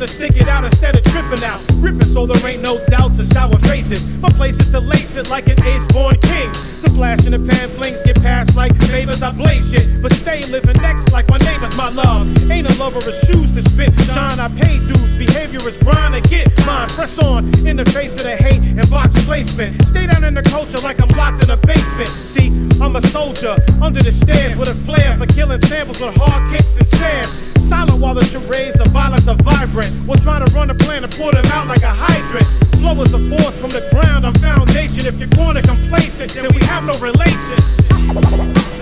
[0.00, 1.60] rather stick it out instead of tripping out.
[1.74, 4.00] Ripping so there ain't no doubts or sour faces.
[4.22, 6.48] My place is to lace it like an ace born king.
[6.80, 9.22] The flash in the pan flings get past like favors.
[9.22, 12.26] I blaze shit, but stay living next like my neighbors, my love.
[12.50, 13.92] Ain't a lover of shoes to spit.
[14.14, 15.18] Shine, I pay dues.
[15.18, 16.88] Behavior is grind to get mine.
[16.88, 19.82] Press on in the face of the hate and box placement.
[19.86, 22.08] Stay down in the culture like I'm locked in a basement.
[22.08, 22.48] See,
[22.80, 26.78] I'm a soldier under the stairs with a flair for killing samples with hard kicks
[26.78, 29.94] and stabs silent while the charades of violence are vibrant.
[30.04, 32.44] We're trying to run a plan and pull them out like a hydrant.
[32.80, 35.06] Flow is a force from the ground, a foundation.
[35.06, 38.79] If you're corner complacent, then we have no relation.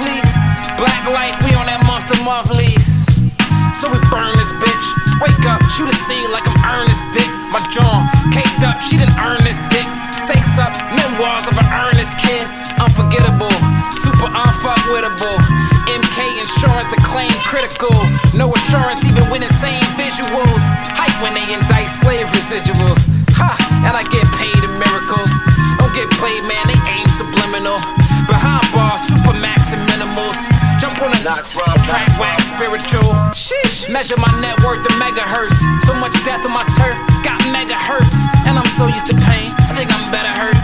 [0.00, 0.34] Redder.
[0.76, 3.06] Black life, we on that month to month lease.
[3.78, 4.86] So we burn this bitch.
[5.22, 7.30] Wake up, shoot a scene like I'm Ernest Dick.
[7.54, 8.02] My jaw
[8.34, 9.86] caked up, she didn't earn this dick.
[10.10, 12.42] Stakes up, memoirs of an earnest kid.
[12.82, 13.54] Unforgettable,
[14.02, 15.38] super unfuckwittable.
[15.86, 17.94] MK insurance to claim critical.
[18.34, 20.62] No assurance, even with insane visuals.
[20.98, 22.98] Hype when they indict slave residuals.
[23.38, 23.54] Ha!
[23.86, 24.53] And I get paid
[31.34, 33.10] On the track wax spiritual.
[33.34, 33.90] Sheesh.
[33.90, 35.58] Measure my net worth in megahertz.
[35.82, 36.94] So much death on my turf,
[37.26, 38.14] got megahertz.
[38.46, 40.54] And I'm so used to pain, I think I'm better hurt.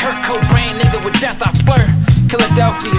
[0.00, 1.92] Kurt Cobain, nigga, with death I flirt.
[2.32, 2.96] Philadelphia,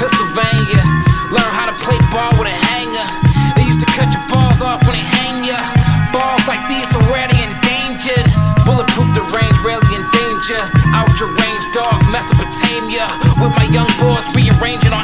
[0.00, 0.80] Pennsylvania.
[1.28, 3.04] Learn how to play ball with a hanger.
[3.52, 5.60] They used to cut your balls off when they hang ya.
[6.08, 8.32] Balls like these already endangered.
[8.64, 10.64] Bulletproof the range, rarely in danger.
[10.96, 13.12] Ultra range dog, Mesopotamia.
[13.36, 14.95] With my young boys rearranging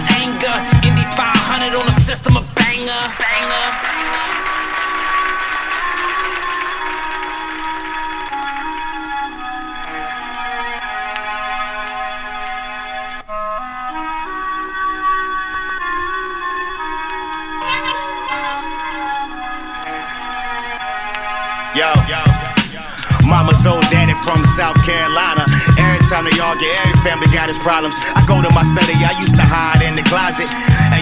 [24.53, 25.49] South Carolina.
[25.81, 27.97] Every time they argue, every family got its problems.
[28.13, 30.45] I go to my study, I used to hide in the closet.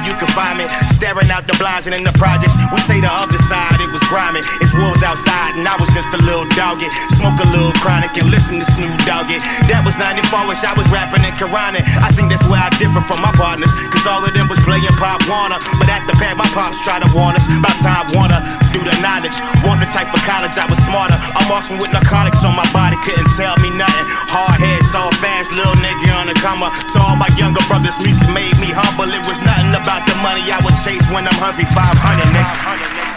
[0.04, 0.66] You can find me
[0.96, 2.56] staring out the blinds and in the projects.
[2.72, 4.40] We say the other side, it was grimy.
[4.60, 6.88] It's wolves outside, and I was just a little doggy.
[7.16, 9.42] Smoke a little chronic and listen to Snoop Doggy.
[9.68, 11.84] That was 94, wish I was rapping and Quranic.
[12.00, 13.72] I think that's where I differ from my partners.
[13.90, 15.58] Cause all of them was playing Pop Warner.
[15.80, 18.40] But at the pad, my pops try to warn us about time Warner.
[18.70, 19.34] Do the knowledge.
[19.66, 21.18] Want the type for college, I was smarter.
[21.36, 24.06] I'm marching with narcotics on my body, couldn't tell me nothing.
[24.30, 26.72] Hard head, so fast, little nigga on the come up.
[26.94, 29.10] To all my younger brothers, music made me humble.
[29.10, 31.66] It was nothing about the money I would chase when I'm hungry.
[31.66, 32.46] 500, nigga.
[32.46, 33.09] Uh,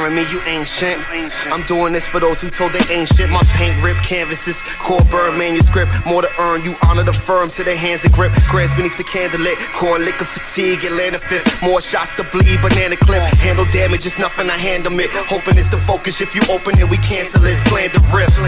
[0.00, 1.04] comparing me, you ancient.
[1.52, 3.28] I'm doing this for those who told they ain't shit.
[3.30, 5.92] My paint ripped canvases, core burn manuscript.
[6.06, 8.32] More to earn, you honor the firm to their hands and grip.
[8.48, 11.62] Grants beneath the candlelit, core liquor fatigue, Atlanta fifth.
[11.62, 13.22] More shots to bleed, banana clip.
[13.44, 15.10] Handle damage, it's nothing I handle it.
[15.28, 16.20] Hoping it's the focus.
[16.20, 17.56] If you open it, we cancel it.
[17.56, 18.40] Slander rips.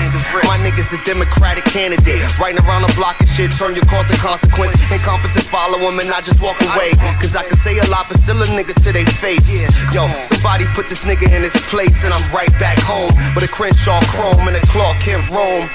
[0.49, 2.23] My nigga's a Democratic candidate.
[2.39, 4.75] Riding around the block and shit, turn your cause and consequence.
[4.91, 6.93] Incompetent, follow him and I just walk away.
[7.21, 9.63] Cause I can say a lot, but still a nigga to their face.
[9.93, 13.13] Yo, somebody put this nigga in his place and I'm right back home.
[13.35, 15.69] With a Crenshaw chrome and a Clark Kent Rome.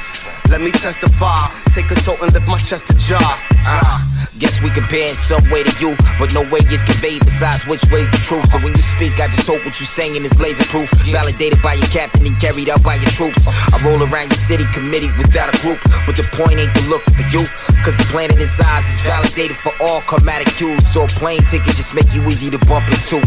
[0.49, 1.51] Let me testify.
[1.71, 3.19] Take a tote and lift my chest to jar.
[3.21, 4.16] Ah.
[4.39, 7.81] Guess we compare in some way to you, but no way is conveyed besides which
[7.89, 8.45] way's the truth.
[8.51, 10.91] So when you speak, I just hope what you're saying is laser proof.
[11.09, 13.41] Validated by your captain and carried out by your troops.
[13.47, 17.01] I roll around your city committee without a group, but the point ain't to look
[17.17, 17.49] for you.
[17.81, 20.85] Cause the planet in size is validated for all karmatic cues.
[20.85, 23.25] So a plane ticket just make you easy to bump into.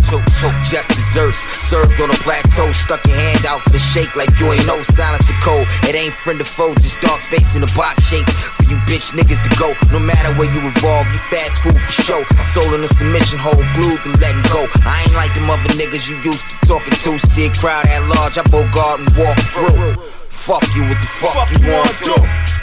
[0.71, 2.71] Just desserts served on a plateau.
[2.71, 4.83] Stuck your hand out for the shake like you ain't know.
[4.85, 5.67] Silence the code.
[5.91, 8.31] It ain't friend or foe, just dark space in a box shape.
[8.55, 9.75] For you bitch niggas to go.
[9.91, 12.25] No matter where you evolve, you fast food for show.
[12.43, 14.67] Soul in a submission hole, glued to letting go.
[14.85, 17.19] I ain't like them other niggas you used to talking to.
[17.19, 19.95] See a crowd at large, I bogart and walk through.
[20.29, 22.60] Fuck you, what the fuck, you wanna do?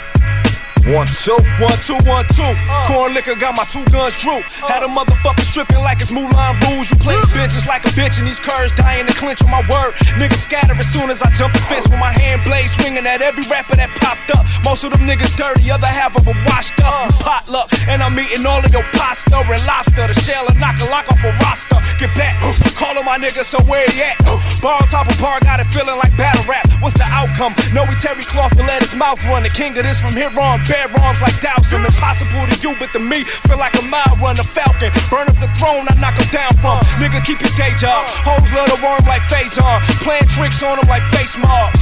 [0.88, 1.36] One, two.
[1.60, 2.52] One, two, one, two.
[2.88, 4.40] Corn liquor got my two guns drew.
[4.64, 6.32] Had a motherfucker stripping like it's Moulin
[6.64, 6.90] Rouge.
[6.90, 9.92] You play bitches like a bitch, and these curves dying to clinch on my word.
[10.16, 13.20] Niggas scatter as soon as I jump the fence with my hand blade swinging at
[13.20, 14.46] every rapper that popped up.
[14.64, 17.04] Most of them niggas dirty, other half of them washed up.
[17.04, 20.08] You potluck, and I'm eating all of your pasta and lobster.
[20.08, 21.76] The shell and knock a lock off a roster.
[22.00, 22.32] Get back,
[22.80, 24.16] calling my niggas, so where he at?
[24.62, 26.66] Bar on top of bar, got it feeling like battle rap.
[26.80, 27.54] What's the outcome?
[27.72, 29.42] No, we Terry Cloth to let his mouth run.
[29.42, 31.82] The king of this from here on, bare arms like Dowsing.
[31.82, 34.92] Impossible to you, but to me, feel like a mile run, a falcon.
[35.10, 36.78] Burn up the throne, I knock him down from.
[37.02, 38.06] Nigga, keep your day job.
[38.22, 39.80] Hoes love the worm like Phazon.
[40.04, 41.74] Playing tricks on them like face mob.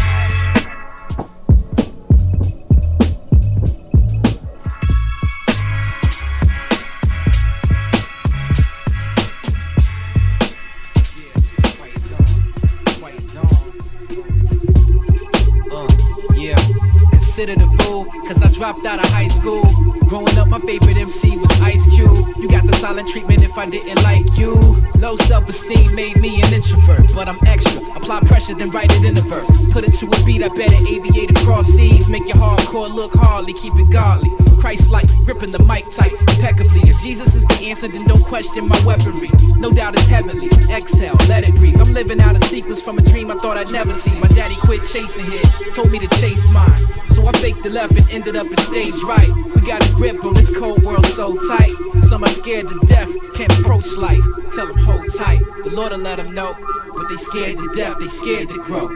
[17.46, 19.62] Consider the fool, cause I dropped out of high school.
[20.08, 22.18] Growing up, my favorite MC was Ice Cube.
[22.38, 24.54] You got the silent treatment if I didn't like you.
[24.98, 27.82] Low self esteem made me an introvert, but I'm extra.
[27.94, 29.48] Apply pressure, then write it in a verse.
[29.70, 32.08] Put it to a beat, I better aviate across seas.
[32.08, 34.30] Make your hardcore look hardly, keep it godly.
[34.58, 36.80] Christ like, gripping the mic tight, impeccably.
[36.90, 39.30] If Jesus is the answer, then don't question my weaponry.
[39.58, 40.48] No doubt it's heavenly.
[40.68, 41.80] Exhale, let it breathe.
[41.80, 44.18] I'm living out a sequence from a dream I thought I'd never see.
[44.18, 46.76] My daddy quit chasing hit, told me to chase mine.
[47.16, 49.28] So I faked the left and ended up in stage right.
[49.54, 51.72] We got a grip on this cold world so tight.
[52.02, 54.22] Some are scared to death, can't approach life.
[54.52, 56.56] Tell them hold tight, the Lord will let them know.
[56.94, 58.88] But they scared to death, they scared to grow.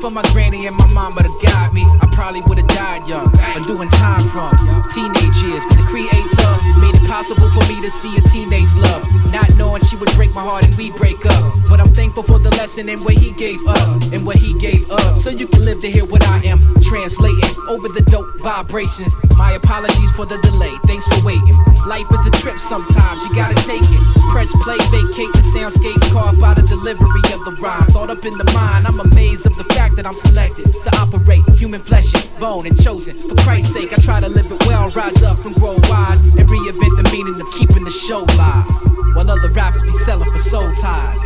[0.00, 3.28] For my granny and my mama to guide me, I probably would've died young.
[3.28, 4.56] Or doing time from
[4.94, 5.62] teenage years.
[5.68, 6.50] But the creator
[6.80, 9.04] made it possible for me to see a teenage love.
[9.30, 11.54] Not knowing she would break my heart and we break up.
[11.68, 14.90] But I'm thankful for the lesson and what he gave us and what he gave
[14.90, 19.12] up, So you can live to hear what I am translating over the dope vibrations.
[19.36, 20.72] My apologies for the delay.
[20.84, 21.56] Thanks for waiting.
[21.86, 24.02] Life is a trip sometimes, you gotta take it.
[24.32, 27.86] Press play, vacate the soundscapes carved by the delivery of the rhyme.
[27.88, 31.42] Thought up in the mind, I'm amazed of the fact that I'm selected to operate
[31.58, 33.14] human flesh and bone and chosen.
[33.14, 36.48] For Christ's sake, I try to live it well, rise up and grow wise, and
[36.48, 38.66] reinvent the meaning of keeping the show live.
[39.14, 41.20] While other rappers be selling for soul ties.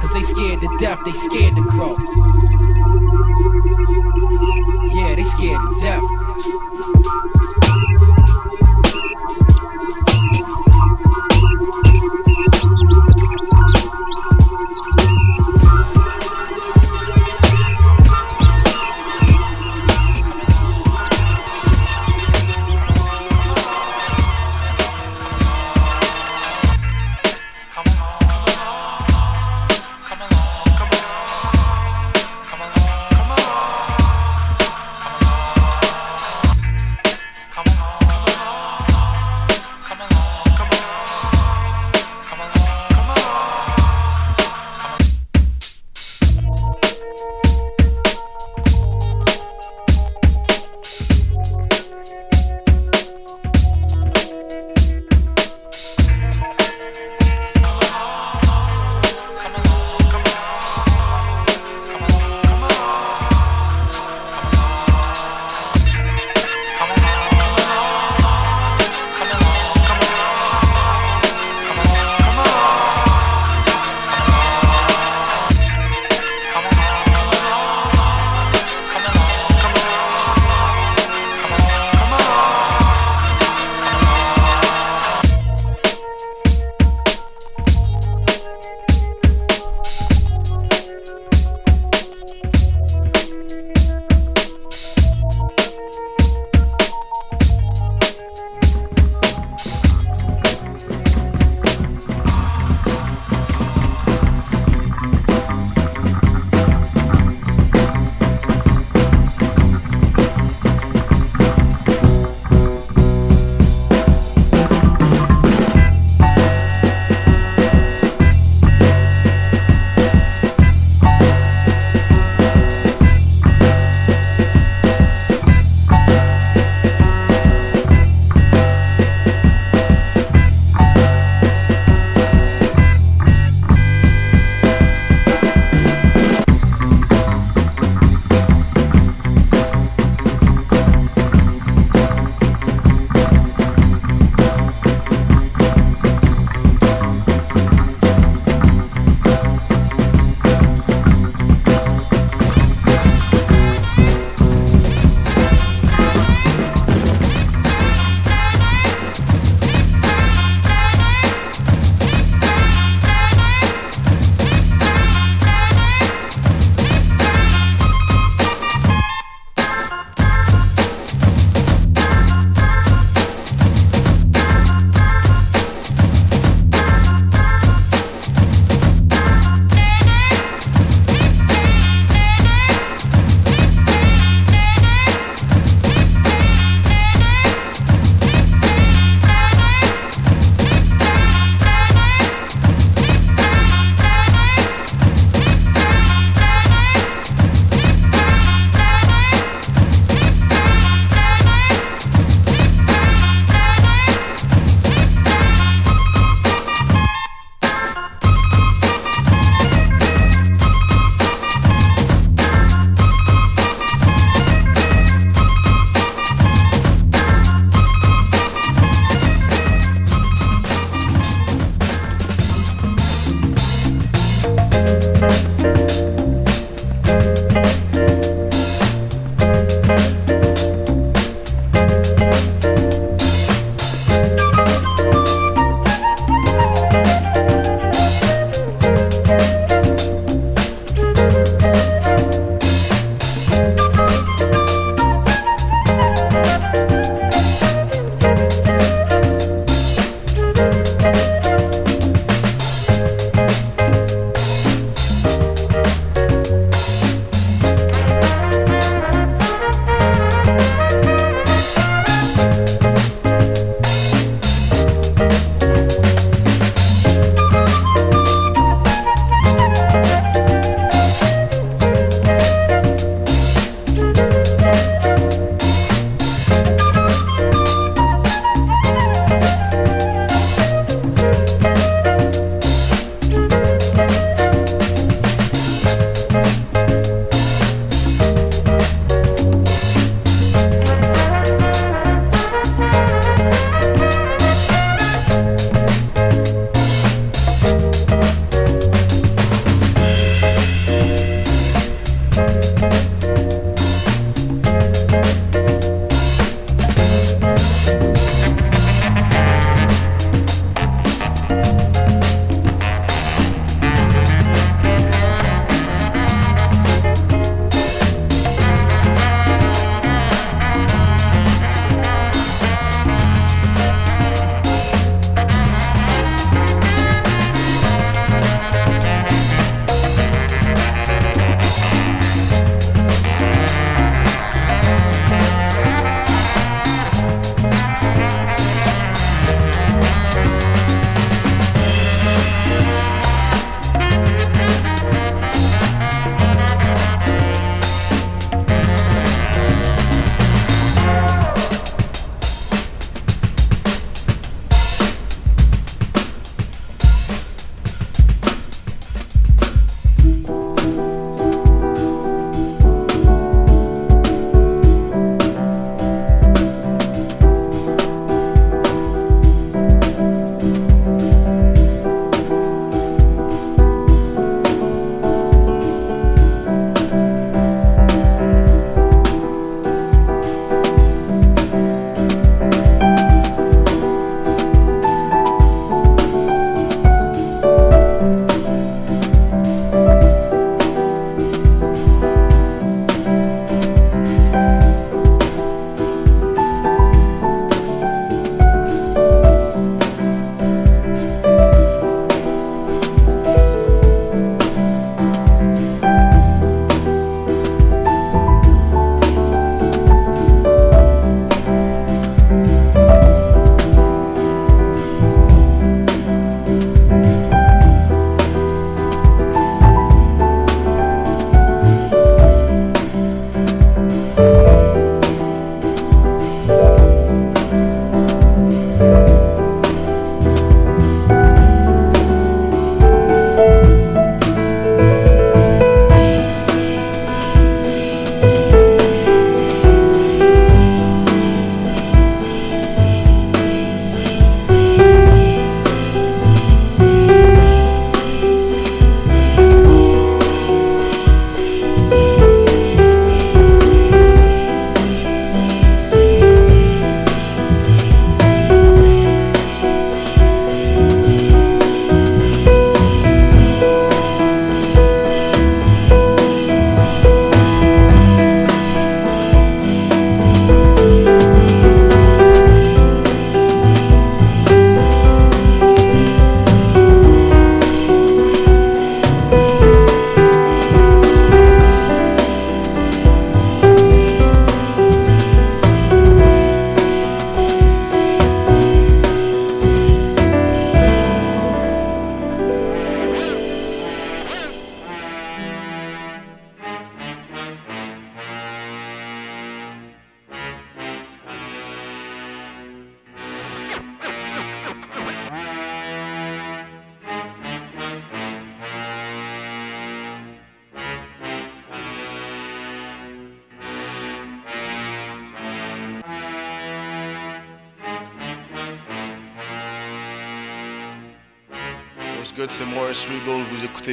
[0.00, 1.96] Cause they scared to death, they scared to grow.
[4.94, 6.29] Yeah, they scared to death.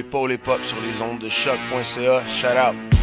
[0.04, 2.24] Paul et Pop sur les ondes de choc.ca.
[2.28, 2.97] Shout out.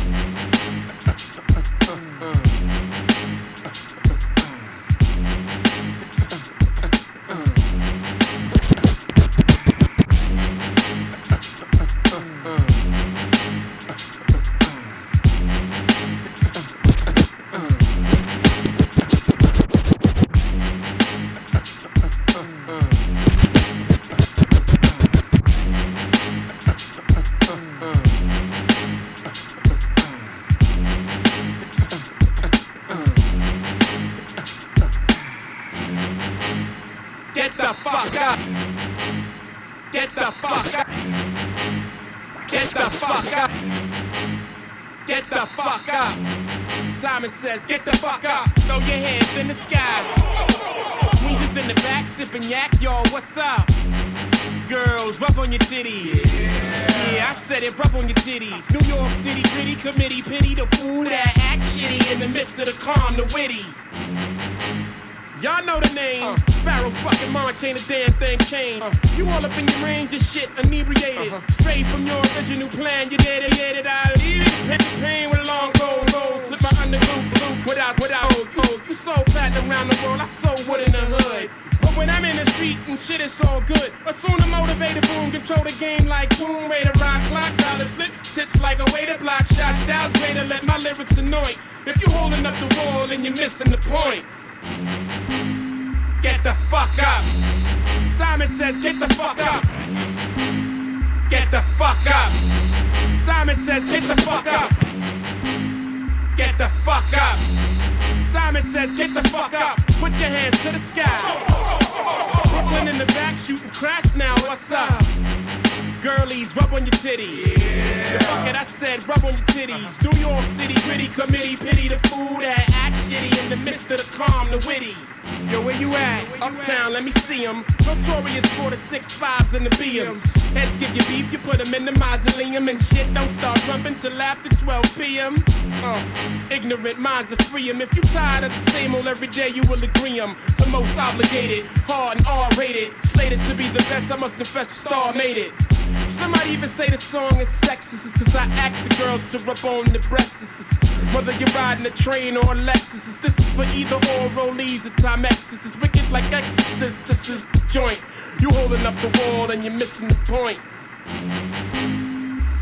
[151.45, 155.25] You're riding a train or a Lexus, this is for either or rollies, the time
[155.25, 158.05] X's is wicked like Exorcist, this is the joint.
[158.41, 160.61] You holding up the wall and you're missing the point.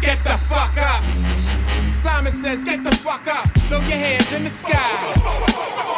[0.00, 1.04] Get the fuck up.
[2.02, 3.48] Simon says, get the fuck up.
[3.68, 5.12] Throw your hands in the sky.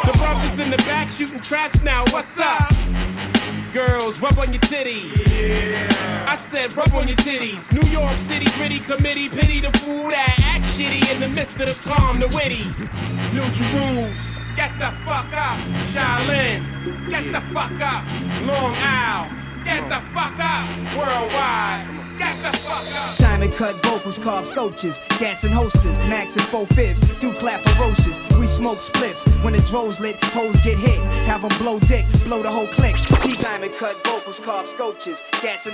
[0.05, 2.71] The brothers in the back shooting trash now, what's up?
[3.75, 5.11] Girls, rub on your titties.
[5.37, 6.25] Yeah.
[6.29, 7.69] I said, rub on your titties.
[7.73, 11.67] New York City gritty committee, pity the fool that act shitty in the midst of
[11.67, 12.63] the calm, the witty.
[13.35, 14.15] New Jerusalem,
[14.55, 15.59] get the fuck up.
[15.91, 16.63] Shaolin,
[17.09, 18.05] get the fuck up.
[18.47, 19.27] Long Isle,
[19.65, 20.65] get the fuck up.
[20.95, 21.94] Worldwide,
[23.17, 28.21] Diamond cut vocals, carved sculptures, holsters, max and four fifths, do clap ferocious.
[28.39, 30.99] We smoke spliffs when the droves lit, hoes get hit.
[31.27, 32.95] Have 'em blow dick, blow the whole clique.
[33.39, 35.23] Diamond cut vocals, carved sculptures,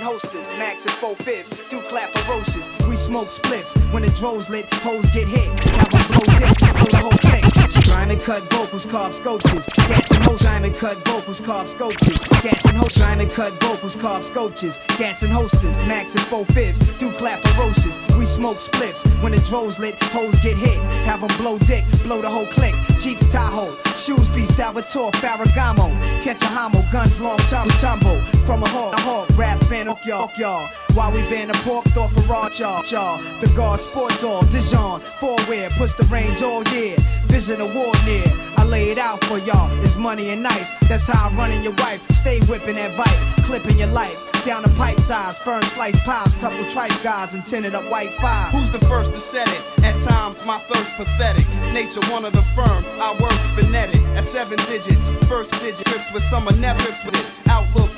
[0.00, 2.70] holsters, max and four fifths, do clap ferocious.
[2.88, 5.48] We smoke spliffs when the droves lit, hoes get hit.
[5.76, 7.61] Have 'em blow dick, blow the whole clique.
[7.80, 10.50] Diamond cut vocals, carved sculptures, gats and holsters.
[10.50, 13.02] Diamond cut vocals, carved sculptures, gats and holsters.
[13.02, 18.00] Diamond cut vocals, carved sculptures, gats and holsters, max and four fifths, do clap ferocious.
[18.18, 20.78] We smoke spliffs when the droves lit, hoes get hit.
[21.06, 22.74] Have Have 'em blow dick, blow the whole clique.
[22.98, 25.88] Jeeps Tahoe, shoes be Salvatore Ferragamo.
[26.22, 28.20] Catch a homo, guns long tum tumble.
[28.46, 30.68] From a hawk, a hawk, rap fan off y'all, off y'all.
[30.94, 33.18] While we been a pork off for raw y'all, y'all.
[33.40, 36.96] The guard sports all, Dijon, four wear, push the range all year.
[37.28, 38.24] Vision award near.
[38.58, 39.70] I lay it out for y'all.
[39.82, 40.70] It's money and nice.
[40.88, 42.06] That's how I run in your wife.
[42.10, 44.31] Stay whipping that vibe, clipping your life.
[44.44, 48.52] Down the pipe size, firm slice pies, couple tripe guys and tinted up white five.
[48.52, 49.84] Who's the first to set it?
[49.84, 51.46] At times, my thirst pathetic.
[51.72, 54.02] Nature one of the firm, I work spinetic.
[54.16, 57.48] At seven digits, first digit trips with some of never trips with it.
[57.48, 57.92] Outlook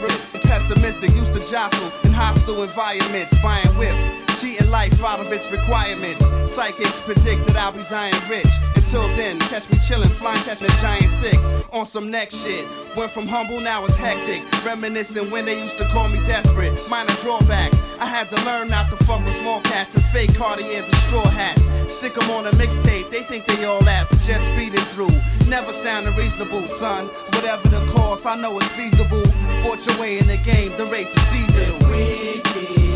[0.65, 4.34] pessimistic, used to jostle in hostile environments, buying whips.
[4.41, 6.27] Cheating life out of its requirements.
[6.51, 8.53] Psychics predict that I'll be dying rich.
[8.75, 11.53] Until then, catch me chillin', flying, catching a giant six.
[11.73, 12.67] On some next shit.
[12.97, 14.43] Went from humble, now it's hectic.
[14.65, 16.79] Reminiscing when they used to call me desperate.
[16.91, 17.83] Minor drawbacks.
[17.99, 21.29] I had to learn not to fuck with small cats and fake Cartiers and straw
[21.29, 21.71] hats.
[21.93, 25.15] Stick 'em on a mixtape, they think they all that, but just speeding through.
[25.49, 27.07] Never sounded reasonable, son.
[27.35, 29.25] Whatever the cost, I know it's feasible.
[29.63, 31.79] Bought your way in the game, the rates are seasonal.
[31.95, 32.94] Keep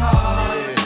[0.00, 0.78] hard.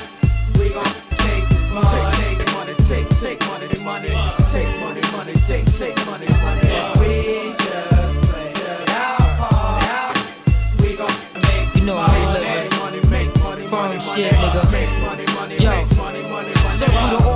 [0.58, 0.84] We gon'
[1.24, 1.86] take this money.
[2.18, 4.12] Take, take money, take, take money, the money.
[4.52, 6.68] Take money, money, take, take money, money.
[7.00, 8.52] We just play
[8.94, 10.16] our part.
[10.80, 11.08] We gon'
[11.46, 12.40] make this You know how we money.
[12.40, 14.22] live, Money, make money, money, money.
[14.22, 14.62] shit, nigga.
[14.72, 15.03] Make money, money,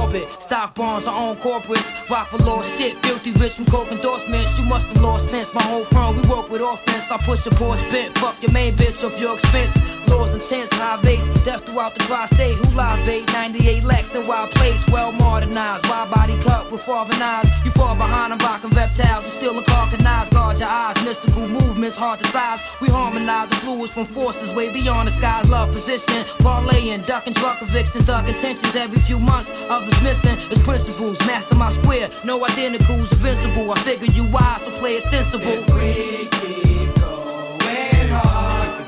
[0.08, 1.88] orbit, stock bonds, our own corporates.
[2.10, 4.58] Rock for lost shit, filthy rich from coke endorsements.
[4.58, 5.54] You must have lost sense.
[5.54, 7.10] My whole firm, we work with offense.
[7.10, 8.16] I push a Porsche bent.
[8.18, 9.76] Fuck your main bitch off your expense.
[10.08, 12.54] Laws intense, high base, death throughout the tri-state.
[12.54, 13.30] Who live bait?
[13.32, 15.86] 98 Lex in wild place, well modernized.
[15.88, 17.48] Wide body cut with foreign eyes.
[17.64, 19.24] You fall behind, I'm rocking reptiles.
[19.26, 20.30] You still in carcanized.
[20.30, 22.62] Guard your eyes, mystical movements, hard to size.
[22.80, 26.24] We harmonize the fluids from forces way beyond the sky's love position.
[26.40, 29.50] Parlaying, ducking drunk evictions, ducking tensions every few months.
[29.68, 31.18] Others missing is principles.
[31.26, 33.70] Master my square, no identicals, invincible.
[33.72, 35.44] I figure you wise, so play it sensible.
[35.74, 38.86] We keep going hard.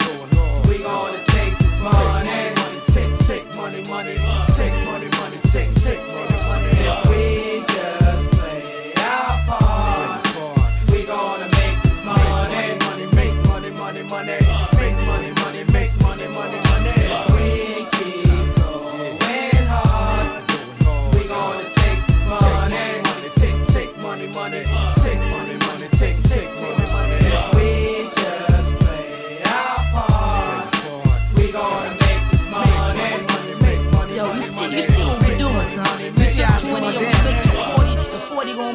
[0.69, 2.55] We gonna take this money.
[2.87, 4.17] Take, take money, money.
[4.57, 5.39] Take money, money.
[5.53, 6.73] Take, take money, money.
[7.09, 10.27] We just play our part.
[10.91, 12.79] We gonna make this money.
[12.87, 14.39] Money, make money, money, money.
[14.41, 14.60] Money,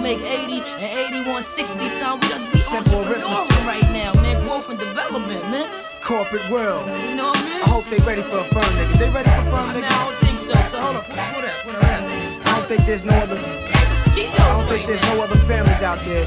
[0.06, 2.20] make 80, and 80 160, son.
[2.22, 4.38] We done we entrepreneuring right now, man.
[4.46, 5.66] Growth and development, man.
[6.00, 6.86] Corporate world.
[6.86, 7.64] You know what I mean?
[7.66, 9.00] I hope they ready for a firm niggas.
[9.02, 9.90] They ready for firm I mean, niggas?
[9.90, 10.54] I don't think so.
[10.70, 12.46] So hold up, put, put that, put that.
[12.46, 13.42] I don't think there's no other.
[13.42, 16.26] I don't think there's no other families out there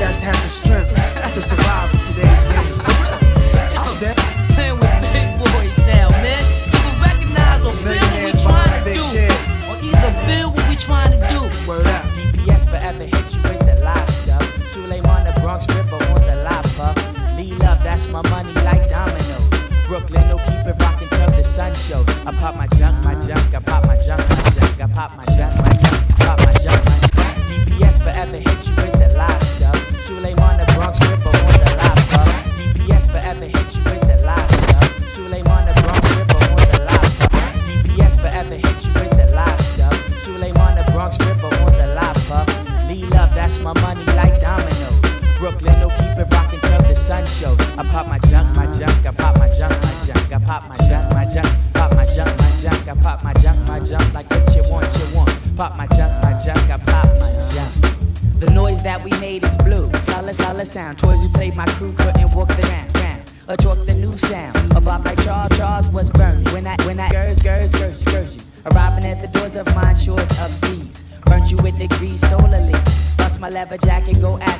[0.00, 0.88] that have the strength
[1.36, 3.76] to survive in today's game.
[3.76, 4.16] Out there.
[4.56, 6.42] Playing with big boys now, man.
[6.72, 9.04] Either recognize or feel what we trying to do.
[9.68, 11.68] Or either feel what we trying to do.
[11.68, 12.29] Word up.
[12.40, 14.68] DPS forever hit you with the live stuff.
[14.68, 16.40] Suleiman the Bronx Ripper on the
[16.76, 16.96] puff.
[17.36, 19.50] Lee love, that's my money like dominoes.
[19.86, 22.08] Brooklyn, no keep it rockin' till the sun shows.
[22.26, 25.24] I pop my junk, my junk, I pop my junk, my junk, I pop my
[25.36, 27.36] junk, my junk, pop my junk, my junk.
[27.50, 28.49] DPS forever hit
[55.60, 58.40] Pop my junk, my junk, I pop my junk.
[58.40, 59.90] The noise that we made is blue.
[60.06, 60.96] Colors, color sound.
[60.96, 62.90] Toys we played, my crew couldn't walk the ground.
[62.94, 63.22] ground.
[63.46, 64.56] Or talk the new sound.
[64.74, 66.50] About like Charles, Charles was burning.
[66.54, 68.50] When I, when I, girls, girls, girls, excursions.
[68.64, 71.04] Arriving at the doors of mine, shores of seas.
[71.26, 72.72] Burnt you with the grease solarly.
[73.18, 74.59] Bust my leather jacket, go acid,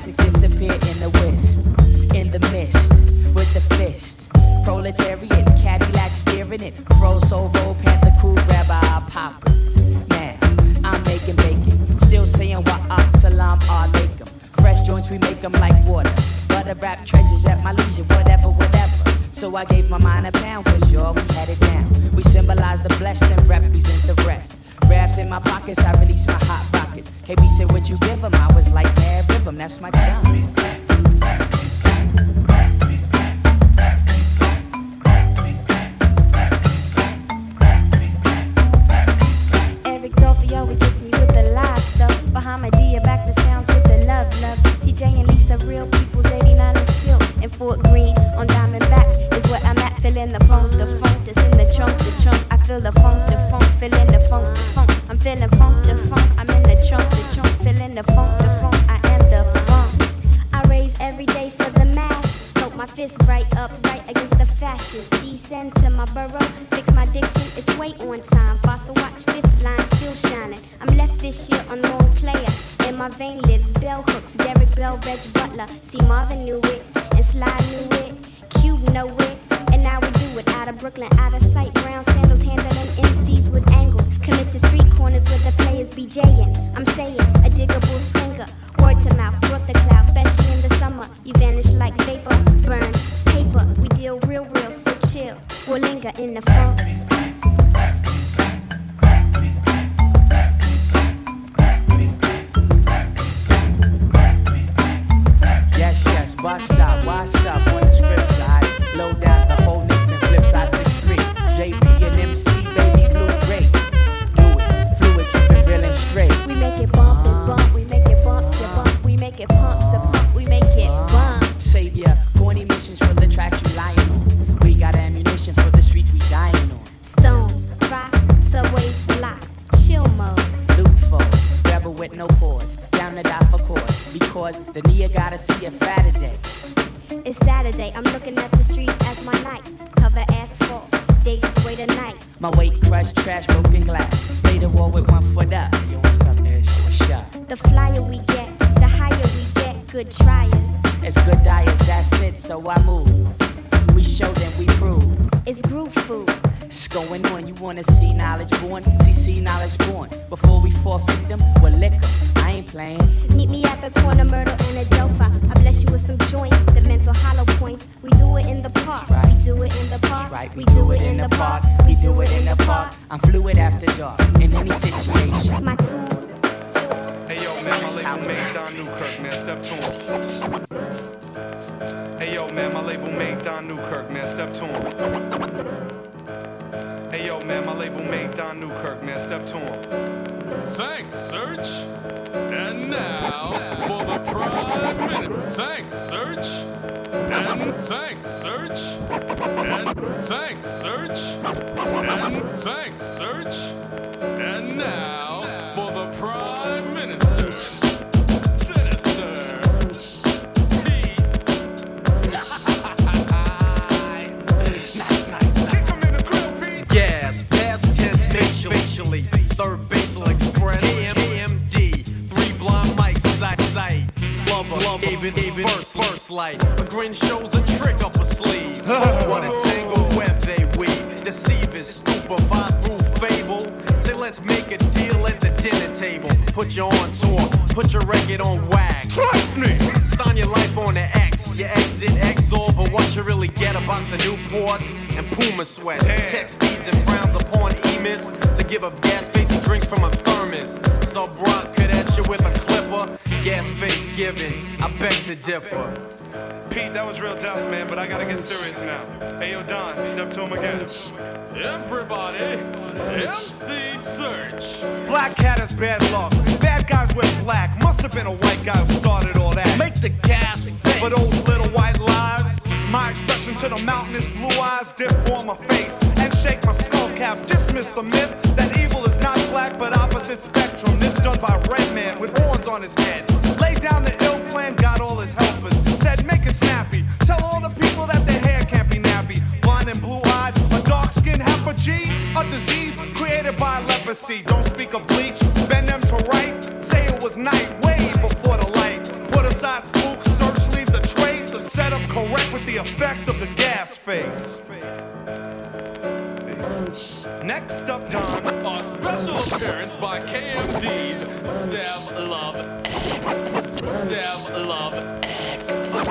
[312.52, 313.81] love X.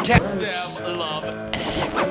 [0.09, 0.23] X.
[0.23, 2.07] Self love X.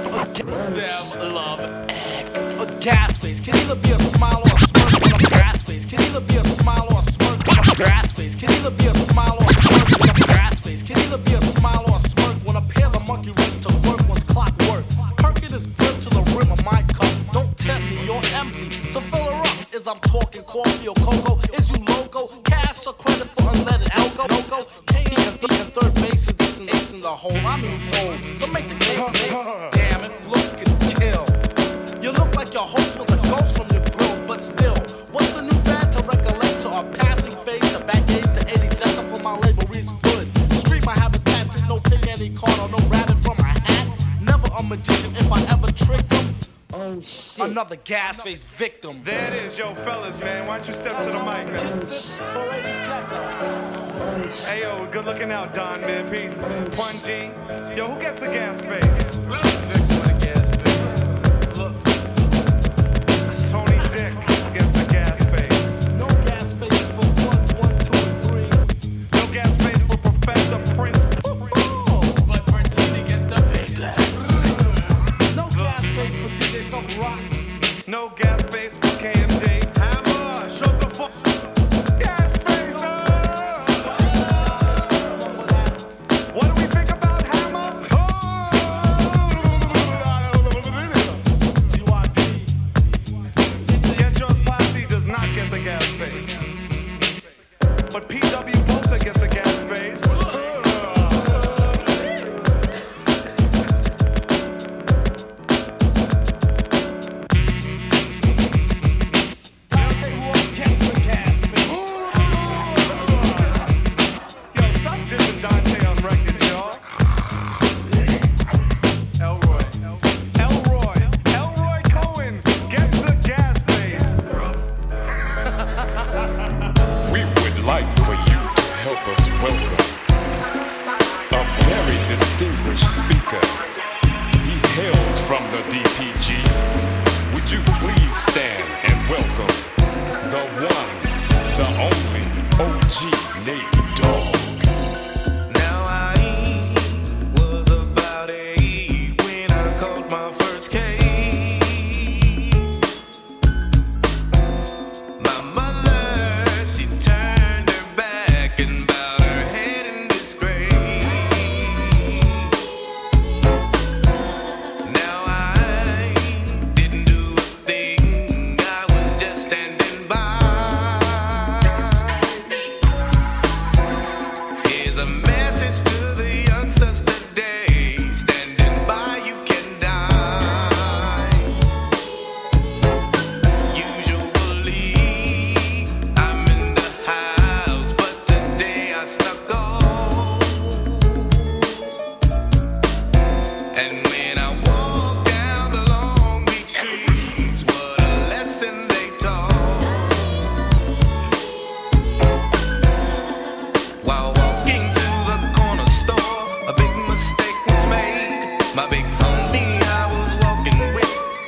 [0.56, 2.80] Self love X.
[2.80, 4.92] Gas face can either be a smile or a smirk.
[5.00, 7.38] But a grass face can either be a smile or a smirk.
[7.46, 9.88] But a grass face can either be a smile or a smirk.
[10.10, 11.40] A grass face can either be a
[47.88, 49.00] gas face victim.
[49.02, 50.46] There it is, yo, fellas, man.
[50.46, 51.80] Why don't you step to the mic, man?
[54.46, 56.06] Hey, yo, good looking out, Don, man.
[56.10, 56.38] Peace.
[56.38, 57.76] 1G.
[57.78, 59.47] Yo, who gets the gas face?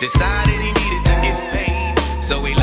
[0.00, 2.24] Decided he needed to get paid.
[2.24, 2.54] So he